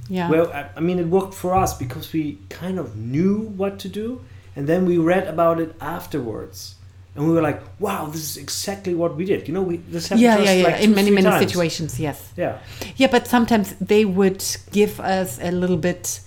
Yeah. 0.09 0.29
Well, 0.29 0.47
I, 0.53 0.65
I 0.77 0.79
mean, 0.79 0.99
it 0.99 1.07
worked 1.07 1.33
for 1.33 1.53
us 1.55 1.73
because 1.77 2.11
we 2.13 2.37
kind 2.49 2.79
of 2.79 2.95
knew 2.95 3.33
what 3.57 3.77
to 3.79 3.87
do, 3.89 4.21
and 4.55 4.67
then 4.67 4.85
we 4.85 4.97
read 4.97 5.27
about 5.27 5.59
it 5.59 5.75
afterwards, 5.79 6.75
and 7.15 7.27
we 7.27 7.33
were 7.33 7.41
like, 7.41 7.61
"Wow, 7.79 8.05
this 8.13 8.21
is 8.21 8.37
exactly 8.37 8.93
what 8.95 9.15
we 9.17 9.25
did." 9.25 9.47
You 9.47 9.53
know, 9.53 9.61
we 9.61 9.77
this 9.77 10.07
happened 10.09 10.21
yeah, 10.23 10.35
to 10.37 10.41
us 10.43 10.47
yeah, 10.47 10.55
yeah. 10.55 10.63
like 10.67 10.81
In 10.83 10.95
many, 10.95 11.11
many 11.11 11.27
times. 11.27 11.45
situations, 11.45 11.99
yes. 11.99 12.31
Yeah, 12.37 12.57
Yeah, 12.95 13.09
but 13.11 13.27
sometimes 13.27 13.75
they 13.81 14.05
would 14.05 14.43
give 14.71 14.99
us 14.99 15.39
a 15.41 15.51
little 15.51 15.77
bit 15.77 16.21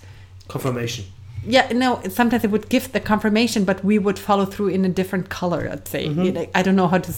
confirmation. 0.47 1.05
yeah 1.47 1.67
no 1.83 1.89
sometimes 2.09 2.43
it 2.43 2.51
would 2.55 2.67
give 2.69 2.85
the 2.91 2.99
confirmation 2.99 3.65
but 3.65 3.77
we 3.89 3.95
would 4.05 4.17
follow 4.27 4.45
through 4.53 4.69
in 4.77 4.81
a 4.85 4.89
different 4.99 5.25
color 5.39 5.61
i'd 5.71 5.87
say 5.87 6.03
Mhm. 6.07 6.49
I 6.57 6.61
don't 6.65 6.75
know 6.81 6.87
how 6.93 6.97
to, 7.07 7.11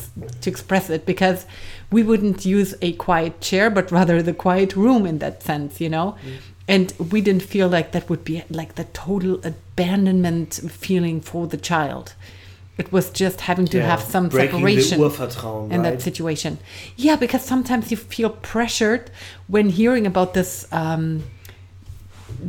to 0.44 0.48
express 0.54 0.90
it 0.96 1.06
because 1.06 1.40
we 1.96 2.02
wouldn't 2.10 2.40
use 2.58 2.72
a 2.82 2.92
quiet 3.06 3.34
chair 3.48 3.66
but 3.78 3.86
rather 4.00 4.22
the 4.22 4.34
quiet 4.46 4.76
room 4.84 5.06
in 5.12 5.20
that 5.20 5.36
sense 5.50 5.72
you 5.84 5.90
know 5.96 6.08
and 6.68 6.86
we 7.14 7.20
didn't 7.28 7.46
feel 7.54 7.70
like 7.78 7.88
that 7.96 8.06
would 8.10 8.24
be 8.32 8.36
like 8.60 8.72
the 8.76 8.88
total 9.06 9.34
abandonment 9.52 10.50
feeling 10.86 11.18
for 11.22 11.48
the 11.48 11.58
child 11.72 12.14
it 12.78 12.92
was 12.92 13.10
just 13.10 13.42
having 13.42 13.66
to 13.68 13.78
Yeah, 13.78 13.88
have 13.88 14.02
some 14.04 14.30
separation 14.30 15.02
in 15.02 15.10
right? 15.10 15.84
that 15.84 16.02
situation. 16.02 16.60
Yeah, 16.96 17.16
because 17.16 17.44
sometimes 17.44 17.90
you 17.92 17.98
feel 17.98 18.30
pressured 18.30 19.10
when 19.48 19.70
hearing 19.70 20.06
about 20.06 20.34
this 20.34 20.68
um, 20.72 21.24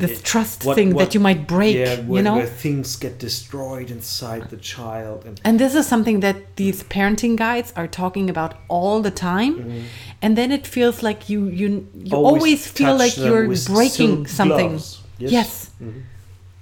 this 0.02 0.10
Yeah, 0.10 0.18
trust 0.32 0.64
what- 0.64 0.74
thing 0.74 0.92
what- 0.92 0.98
that 1.06 1.14
you 1.14 1.20
might 1.20 1.46
break. 1.46 1.76
yeah, 1.76 1.96
where, 2.00 2.18
you 2.18 2.22
know, 2.22 2.36
where 2.36 2.46
things 2.46 2.96
get 2.96 3.18
destroyed 3.18 3.90
inside 3.90 4.42
the 4.50 4.56
child, 4.56 5.18
and 5.24 5.40
and 5.44 5.58
this 5.58 5.74
is 5.74 5.86
something 5.86 6.20
that 6.20 6.36
these 6.56 6.82
parenting 6.94 7.36
guides 7.36 7.72
are 7.76 7.86
talking 7.86 8.28
about 8.28 8.52
all 8.68 9.00
the 9.00 9.10
time. 9.12 9.54
Mm-hmm. 9.54 9.80
And 10.22 10.36
then 10.36 10.50
it 10.52 10.66
feels 10.66 11.02
like 11.02 11.20
you 11.32 11.40
you 11.60 11.68
you 11.94 12.16
always, 12.16 12.66
feel 12.66 12.96
like 13.04 13.16
you're 13.16 13.46
breaking 13.74 14.26
something. 14.26 14.68
gloves. 14.76 15.00
Yes. 15.18 15.70
Mhm. 15.80 16.02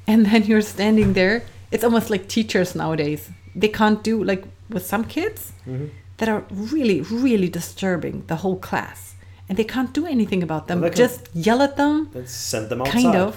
And 0.06 0.26
then 0.26 0.42
you're 0.48 0.62
standing 0.76 1.14
there. 1.14 1.42
It's 1.72 1.84
almost 1.84 2.10
like 2.10 2.24
teachers 2.28 2.74
nowadays. 2.74 3.22
They 3.60 3.68
can't 3.68 4.02
do 4.04 4.22
like 4.30 4.44
with 4.74 4.84
some 4.86 5.04
kids 5.04 5.52
Mhm. 5.66 5.88
that 6.18 6.28
are 6.28 6.42
really, 6.74 7.00
really 7.24 7.48
disturbing 7.48 8.24
the 8.26 8.36
whole 8.36 8.56
class. 8.68 9.14
And 9.48 9.56
they 9.58 9.64
can't 9.64 9.92
do 9.94 10.06
anything 10.06 10.42
about 10.42 10.66
them. 10.68 10.80
Well, 10.80 10.90
Just 11.04 11.20
yell 11.34 11.62
at 11.62 11.76
them, 11.76 12.10
send 12.26 12.68
them 12.68 12.80
outside 12.82 13.02
kind 13.02 13.16
of. 13.16 13.34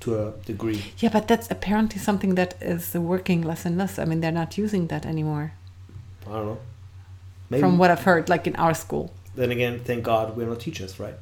to 0.00 0.08
a 0.18 0.32
degree. 0.46 0.82
Yeah, 1.02 1.10
but 1.12 1.28
that's 1.28 1.48
apparently 1.50 1.98
something 1.98 2.34
that 2.36 2.54
is 2.62 2.94
working 2.94 3.42
less 3.42 3.66
and 3.66 3.76
less. 3.78 3.98
I 3.98 4.04
mean, 4.06 4.20
they're 4.20 4.32
not 4.42 4.56
using 4.58 4.86
that 4.88 5.04
anymore, 5.06 5.52
I 6.26 6.32
don't 6.32 6.46
know. 6.46 6.58
Maybe. 7.50 7.60
from 7.60 7.76
what 7.78 7.90
I've 7.90 8.04
heard, 8.04 8.28
like 8.30 8.46
in 8.46 8.56
our 8.56 8.74
school. 8.74 9.10
Then 9.36 9.50
again, 9.50 9.80
thank 9.84 10.02
God 10.04 10.36
we're 10.36 10.46
not 10.48 10.60
teachers, 10.60 10.98
right? 10.98 11.18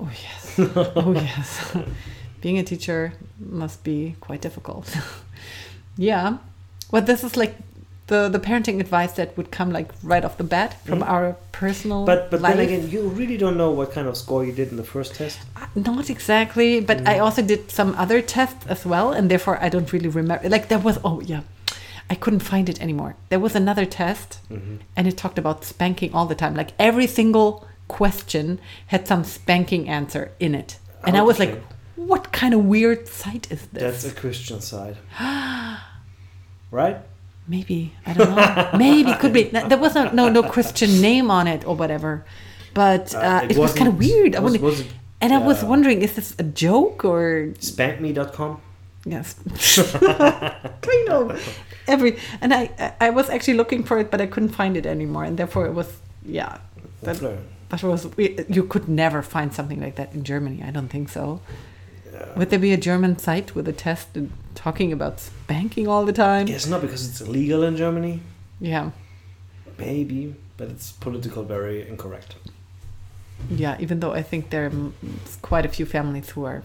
Oh, 0.00 0.10
yes. 0.26 0.54
oh, 0.96 1.12
yes. 1.12 1.48
Being 2.40 2.58
a 2.58 2.62
teacher 2.64 3.12
must 3.38 3.84
be 3.84 4.16
quite 4.20 4.40
difficult. 4.40 4.86
yeah. 5.96 6.38
Well, 6.92 7.02
this 7.02 7.22
is 7.24 7.36
like 7.36 7.54
the, 8.08 8.28
the 8.28 8.40
parenting 8.40 8.80
advice 8.80 9.12
that 9.12 9.36
would 9.36 9.50
come 9.52 9.70
like 9.72 9.88
right 10.02 10.24
off 10.24 10.36
the 10.36 10.44
bat 10.44 10.74
from 10.84 10.98
Mhm. 11.00 11.08
our 11.08 11.36
personal 11.52 12.04
But 12.04 12.30
but 12.30 12.40
life. 12.40 12.56
then 12.56 12.66
again, 12.66 12.90
you 12.90 13.02
really 13.20 13.36
don't 13.36 13.56
know 13.56 13.70
what 13.70 13.92
kind 13.92 14.08
of 14.08 14.16
score 14.16 14.44
you 14.44 14.52
did 14.52 14.68
in 14.72 14.76
the 14.76 14.82
first 14.94 15.14
test. 15.14 15.38
Uh, 15.56 15.66
Not 15.76 16.10
exactly, 16.10 16.80
but 16.80 17.06
I 17.06 17.18
also 17.20 17.42
did 17.42 17.70
some 17.70 17.94
other 17.96 18.20
tests 18.20 18.66
as 18.66 18.84
well, 18.84 19.12
and 19.12 19.30
therefore 19.30 19.58
I 19.62 19.68
don't 19.68 19.92
really 19.92 20.08
remember. 20.08 20.48
Like 20.48 20.66
there 20.68 20.80
was, 20.80 20.98
oh 21.04 21.20
yeah, 21.20 21.42
I 22.12 22.16
couldn't 22.16 22.40
find 22.52 22.68
it 22.68 22.80
anymore. 22.82 23.14
There 23.28 23.38
was 23.46 23.54
another 23.54 23.86
test, 23.86 24.40
Mm-hmm. 24.50 24.76
and 24.96 25.06
it 25.06 25.16
talked 25.16 25.38
about 25.38 25.64
spanking 25.64 26.10
all 26.12 26.26
the 26.26 26.34
time. 26.34 26.54
Like 26.56 26.72
every 26.78 27.06
single 27.06 27.64
question 27.86 28.58
had 28.86 29.06
some 29.06 29.22
spanking 29.22 29.88
answer 29.88 30.32
in 30.40 30.54
it, 30.56 30.78
and 31.06 31.16
I 31.16 31.22
was 31.22 31.38
like, 31.38 31.54
"What 31.94 32.32
kind 32.32 32.54
of 32.54 32.60
weird 32.64 33.06
site 33.06 33.46
is 33.52 33.60
this? 33.72 33.82
That's 33.82 34.04
a 34.12 34.20
Christian 34.20 34.60
side, 34.60 34.96
right? 36.70 36.98
Maybe 37.48 37.92
I 38.06 38.12
don't 38.12 38.30
know. 38.30 38.70
Maybe 38.78 39.12
could 39.14 39.32
be. 39.32 39.44
There 39.44 39.78
was 39.78 39.94
no 39.94 40.10
no 40.12 40.28
no 40.28 40.42
Christian 40.42 41.00
name 41.00 41.30
on 41.30 41.46
it 41.48 41.64
or 41.66 41.74
whatever, 41.74 42.24
but 42.74 43.14
uh, 43.14 43.18
Uh, 43.18 43.46
it, 43.50 43.56
was 43.56 43.74
kind 43.74 43.88
of 43.88 43.98
weird. 43.98 44.36
I 44.36 44.40
wonder- 44.40 44.60
was 44.60 44.80
it, 44.80 44.86
and 45.20 45.32
I 45.32 45.38
was 45.38 45.62
uh, 45.62 45.66
wondering, 45.66 46.02
is 46.02 46.14
this 46.14 46.34
a 46.38 46.44
joke 46.44 47.04
or 47.04 47.52
Spankme.com. 47.58 48.60
Yes. 49.04 49.34
kind 50.80 51.08
of. 51.08 51.58
Every 51.88 52.18
and 52.40 52.52
I 52.54 52.70
I- 52.78 52.94
I 53.06 53.10
was 53.10 53.28
actually 53.30 53.56
looking 53.56 53.82
for 53.84 53.98
it, 53.98 54.10
but 54.10 54.20
I 54.20 54.26
couldn't 54.26 54.54
find 54.54 54.76
it 54.76 54.86
anymore, 54.86 55.24
and 55.24 55.36
therefore 55.36 55.66
it 55.66 55.74
was 55.74 55.88
yeah. 56.24 56.58
That, 57.02 57.18
that 57.70 57.82
was 57.82 58.06
you 58.48 58.64
could 58.64 58.88
never 58.88 59.22
find 59.22 59.52
something 59.54 59.80
like 59.80 59.94
that 59.96 60.12
in 60.14 60.22
Germany. 60.22 60.62
I 60.62 60.70
don't 60.70 60.88
think 60.88 61.08
so. 61.08 61.40
Yeah. 62.12 62.36
Would 62.36 62.50
there 62.50 62.58
be 62.58 62.72
a 62.72 62.76
German 62.76 63.18
site 63.18 63.54
with 63.54 63.66
a 63.68 63.72
test 63.72 64.08
and 64.16 64.30
talking 64.54 64.92
about 64.92 65.20
spanking 65.20 65.88
all 65.88 66.04
the 66.04 66.12
time? 66.12 66.46
Guess 66.46 66.66
not 66.66 66.80
because 66.80 67.08
it's 67.08 67.20
illegal 67.20 67.62
in 67.62 67.76
Germany. 67.76 68.20
Yeah, 68.60 68.90
Maybe, 69.78 70.34
but 70.58 70.68
it's 70.68 70.92
political 70.92 71.42
very 71.44 71.88
incorrect. 71.88 72.34
yeah. 73.50 73.76
Even 73.80 74.00
though 74.00 74.12
I 74.12 74.22
think 74.22 74.50
there 74.50 74.66
are 74.66 74.72
quite 75.40 75.64
a 75.64 75.68
few 75.68 75.86
families 75.86 76.28
who 76.30 76.44
are 76.44 76.62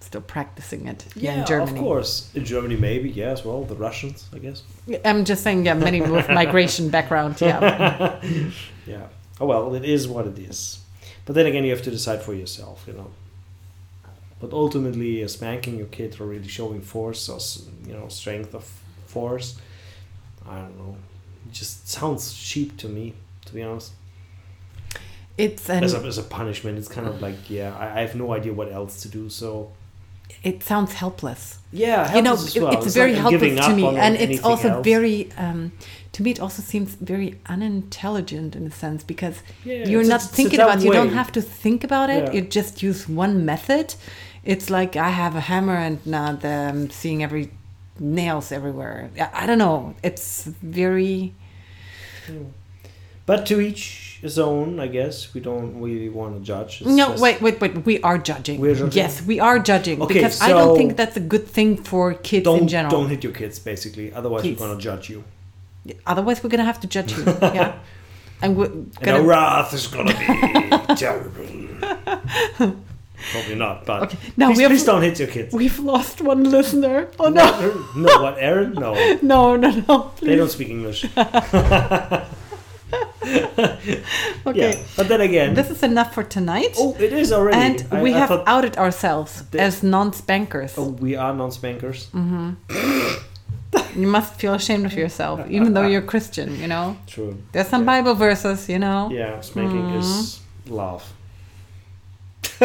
still 0.00 0.22
practicing 0.22 0.86
it 0.86 1.04
Yeah, 1.14 1.40
in 1.40 1.46
Germany. 1.46 1.78
of 1.78 1.84
course. 1.84 2.30
In 2.34 2.44
Germany, 2.44 2.76
maybe. 2.76 3.10
Yes. 3.10 3.44
Well, 3.44 3.64
the 3.64 3.74
Russians, 3.74 4.28
I 4.34 4.38
guess. 4.38 4.62
I'm 5.04 5.24
just 5.24 5.42
saying, 5.42 5.66
yeah, 5.66 5.74
many 5.74 6.00
with 6.00 6.28
migration 6.40 6.88
background. 6.88 7.40
Yeah, 7.40 8.18
Yeah. 8.86 9.06
Oh 9.40 9.46
well, 9.46 9.74
it 9.74 9.84
is 9.84 10.06
what 10.08 10.26
it 10.26 10.38
is. 10.38 10.78
But 11.26 11.34
then 11.34 11.46
again, 11.46 11.64
you 11.64 11.70
have 11.72 11.82
to 11.82 11.90
decide 11.90 12.22
for 12.22 12.32
yourself, 12.34 12.84
you 12.86 12.92
know. 12.94 13.10
But 14.40 14.52
ultimately, 14.52 15.22
uh, 15.24 15.28
spanking 15.28 15.78
your 15.78 15.86
kid 15.86 16.20
or 16.20 16.26
really 16.26 16.48
showing 16.48 16.80
force 16.80 17.28
or 17.28 17.38
you 17.86 17.94
know 17.94 18.08
strength 18.08 18.54
of 18.54 18.64
force, 19.06 19.58
I 20.46 20.58
don't 20.58 20.76
know. 20.78 20.96
It 21.46 21.52
just 21.52 21.88
sounds 21.88 22.34
cheap 22.34 22.76
to 22.78 22.88
me, 22.88 23.14
to 23.46 23.54
be 23.54 23.62
honest. 23.62 23.92
it's 25.38 25.68
an 25.70 25.84
As 25.84 25.94
a, 25.94 25.98
as 25.98 26.18
a 26.18 26.22
punishment, 26.22 26.78
it's 26.78 26.88
kind 26.88 27.06
of 27.06 27.22
like 27.22 27.48
yeah, 27.48 27.76
I, 27.76 27.98
I 27.98 28.00
have 28.02 28.14
no 28.14 28.32
idea 28.32 28.52
what 28.52 28.70
else 28.70 29.02
to 29.02 29.08
do. 29.08 29.28
So 29.30 29.72
it 30.42 30.62
sounds 30.62 30.92
helpless. 30.92 31.58
yeah, 31.72 32.14
you 32.14 32.22
know, 32.22 32.34
well. 32.34 32.82
it's, 32.82 32.94
very 32.94 33.12
like 33.12 33.22
helpless 33.22 33.66
to 33.66 33.74
me, 33.74 33.86
and 33.96 34.16
it's 34.16 34.42
also 34.42 34.68
else. 34.68 34.84
very, 34.84 35.30
um, 35.36 35.72
to 36.12 36.22
me, 36.22 36.30
it 36.30 36.40
also 36.40 36.62
seems 36.62 36.94
very 36.94 37.38
unintelligent 37.46 38.54
in 38.54 38.66
a 38.66 38.70
sense 38.70 39.02
because 39.02 39.42
Yeah, 39.64 39.86
you're 39.88 40.04
not 40.04 40.22
a 40.22 40.26
thinking 40.26 40.60
about. 40.60 40.82
You 40.82 40.92
don't 40.92 41.14
have 41.14 41.32
to 41.32 41.42
think 41.42 41.84
about 41.84 42.10
it. 42.10 42.24
Yeah. 42.24 42.32
You 42.32 42.40
just 42.42 42.82
use 42.82 43.08
one 43.08 43.44
method. 43.44 43.94
It's 44.44 44.68
like 44.68 44.96
I 44.96 45.08
have 45.08 45.34
a 45.36 45.40
hammer 45.40 45.76
and 45.76 46.04
now 46.06 46.38
I'm 46.42 46.90
seeing 46.90 47.22
every 47.22 47.50
nails 47.98 48.52
everywhere. 48.52 49.10
I 49.18 49.30
I 49.42 49.46
don't 49.46 49.58
know. 49.58 49.94
It's 50.02 50.44
very 50.44 51.34
But 53.26 53.46
to 53.46 53.60
each 53.60 54.18
his 54.20 54.38
own, 54.38 54.80
I 54.80 54.86
guess. 54.86 55.32
We 55.34 55.40
don't 55.40 55.80
really 55.80 56.08
want 56.08 56.36
to 56.36 56.40
judge. 56.42 56.80
It's 56.80 56.90
no. 56.90 57.14
Wait, 57.18 57.40
wait, 57.42 57.60
wait. 57.60 57.84
We 57.84 58.00
are 58.02 58.18
judging. 58.18 58.60
We're 58.60 58.74
judging? 58.74 58.92
Yes, 59.02 59.22
we 59.22 59.38
are 59.40 59.58
judging 59.58 60.00
Okay, 60.02 60.14
because 60.14 60.40
I 60.40 60.48
don't 60.48 60.76
think 60.76 60.96
that's 60.96 61.16
a 61.16 61.20
good 61.20 61.46
thing 61.46 61.76
for 61.76 62.14
kids 62.14 62.44
Don't 62.44 62.60
in 62.62 62.68
general. 62.68 62.90
don't 62.90 63.08
hit 63.08 63.22
your 63.24 63.32
kids, 63.32 63.58
basically. 63.58 64.12
Otherwise, 64.12 64.42
Please. 64.42 64.58
we're 64.58 64.68
gonna 64.68 64.80
judge 64.80 65.08
you. 65.10 65.24
Otherwise, 66.06 66.42
we're 66.42 66.50
gonna 66.50 66.64
have 66.64 66.80
to 66.80 66.86
judge 66.86 67.12
you. 67.16 67.24
yeah, 67.42 67.78
and 68.42 68.56
we're 68.56 68.68
gonna. 69.00 69.18
our 69.18 69.22
wrath 69.22 69.72
is 69.74 69.86
gonna 69.86 70.12
be 70.14 70.94
terrible. 70.96 71.44
Probably 73.32 73.54
not, 73.54 73.86
but 73.86 74.02
Okay, 74.04 74.18
now 74.36 74.48
please, 74.48 74.56
we 74.56 74.62
have- 74.64 74.72
please 74.72 74.84
don't 74.84 75.02
hit 75.02 75.18
your 75.18 75.28
kids. 75.28 75.54
We've 75.54 75.78
lost 75.78 76.20
one 76.20 76.44
listener. 76.50 77.08
Oh 77.18 77.28
no! 77.30 77.84
no, 77.96 78.22
what, 78.22 78.36
Aaron? 78.38 78.72
No, 78.74 78.92
No, 79.22 79.56
no, 79.56 79.70
no! 79.88 80.12
they 80.20 80.36
don't 80.36 80.50
speak 80.50 80.68
English. 80.68 81.06
Okay, 84.46 84.70
Yeah, 84.70 84.82
but 84.96 85.08
then 85.08 85.20
again, 85.20 85.54
this 85.54 85.70
is 85.70 85.82
enough 85.82 86.12
for 86.14 86.22
tonight. 86.24 86.74
oh, 86.78 86.94
it 86.98 87.12
is 87.12 87.32
already. 87.32 87.58
and 87.58 87.86
I- 87.90 88.02
we 88.02 88.14
I 88.14 88.18
have 88.18 88.42
outed 88.46 88.76
ourselves 88.76 89.42
as 89.58 89.82
non-spankers. 89.82 90.74
oh, 90.76 90.90
we 91.00 91.16
are 91.16 91.32
non-spankers. 91.34 92.08
Mm-hmm. 92.12 92.50
you 94.00 94.06
must 94.06 94.34
feel 94.34 94.54
ashamed 94.54 94.86
of 94.86 94.92
yourself, 94.94 95.40
even 95.48 95.72
though 95.74 95.86
you're 95.86 96.02
Christian. 96.02 96.48
You 96.60 96.68
know, 96.68 96.96
True. 97.06 97.36
there's 97.52 97.68
some 97.68 97.82
Yeah. 97.82 97.92
Bible 98.02 98.14
verses. 98.14 98.68
You 98.68 98.78
know. 98.78 99.08
Yeah, 99.12 99.40
spanking 99.40 99.90
is 100.00 100.06
Mm-hmm. 100.06 100.74
love. 100.74 101.02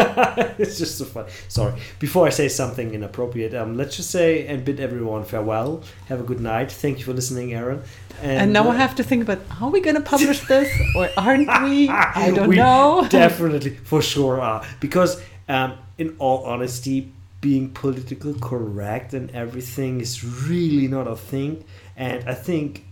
it's 0.59 0.77
just 0.77 0.97
so 0.97 1.05
fun. 1.05 1.25
Sorry. 1.47 1.73
Before 1.99 2.27
I 2.27 2.29
say 2.29 2.47
something 2.47 2.93
inappropriate, 2.93 3.53
um, 3.55 3.75
let's 3.77 3.95
just 3.97 4.11
say 4.11 4.45
and 4.47 4.63
bid 4.63 4.79
everyone 4.79 5.23
farewell. 5.23 5.81
Have 6.09 6.19
a 6.19 6.23
good 6.23 6.39
night. 6.39 6.71
Thank 6.71 6.99
you 6.99 7.05
for 7.05 7.13
listening, 7.13 7.53
Aaron. 7.53 7.81
And 8.21 8.53
now 8.53 8.67
uh, 8.67 8.73
I 8.73 8.75
have 8.75 8.95
to 8.95 9.03
think 9.03 9.23
about: 9.23 9.39
Are 9.61 9.69
we 9.69 9.81
going 9.81 9.95
to 9.95 10.01
publish 10.01 10.41
this, 10.47 10.69
or 10.95 11.09
aren't 11.17 11.47
we? 11.63 11.89
I 11.89 12.31
don't 12.31 12.49
we 12.49 12.55
know. 12.57 13.07
definitely, 13.09 13.75
for 13.75 14.01
sure, 14.01 14.39
are 14.39 14.65
because, 14.79 15.21
um, 15.47 15.77
in 15.97 16.15
all 16.19 16.45
honesty, 16.45 17.11
being 17.41 17.69
political 17.69 18.33
correct 18.33 19.13
and 19.13 19.31
everything 19.31 20.01
is 20.01 20.23
really 20.23 20.87
not 20.87 21.07
a 21.07 21.15
thing. 21.15 21.63
And 21.95 22.27
I 22.27 22.33
think 22.33 22.85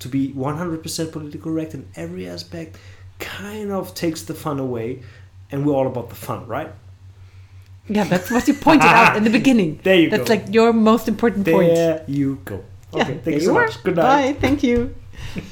to 0.00 0.08
be 0.08 0.32
100% 0.32 1.12
politically 1.12 1.40
correct 1.40 1.74
in 1.74 1.88
every 1.96 2.28
aspect 2.28 2.76
kind 3.18 3.70
of 3.72 3.94
takes 3.94 4.22
the 4.22 4.34
fun 4.34 4.58
away. 4.58 5.02
And 5.50 5.64
we're 5.64 5.74
all 5.74 5.86
about 5.86 6.08
the 6.08 6.14
fun, 6.14 6.46
right? 6.46 6.70
Yeah, 7.88 8.04
that's 8.04 8.30
what 8.30 8.48
you 8.48 8.54
pointed 8.54 8.86
out 8.86 9.16
in 9.16 9.24
the 9.24 9.30
beginning. 9.40 9.80
There 9.82 9.94
you 9.94 10.10
That's 10.10 10.28
go. 10.28 10.34
That's 10.34 10.46
like 10.46 10.54
your 10.54 10.72
most 10.72 11.06
important 11.06 11.46
point. 11.46 11.74
There 11.74 12.04
you 12.08 12.40
go. 12.44 12.64
Yeah, 12.94 13.02
Okay, 13.02 13.18
thank 13.24 13.34
you 13.34 13.40
so 13.40 13.56
are. 13.56 13.66
much. 13.66 13.82
Good 13.82 13.96
night. 13.96 14.32
Bye. 14.34 14.40
Thank 14.40 14.62
you. 14.62 14.94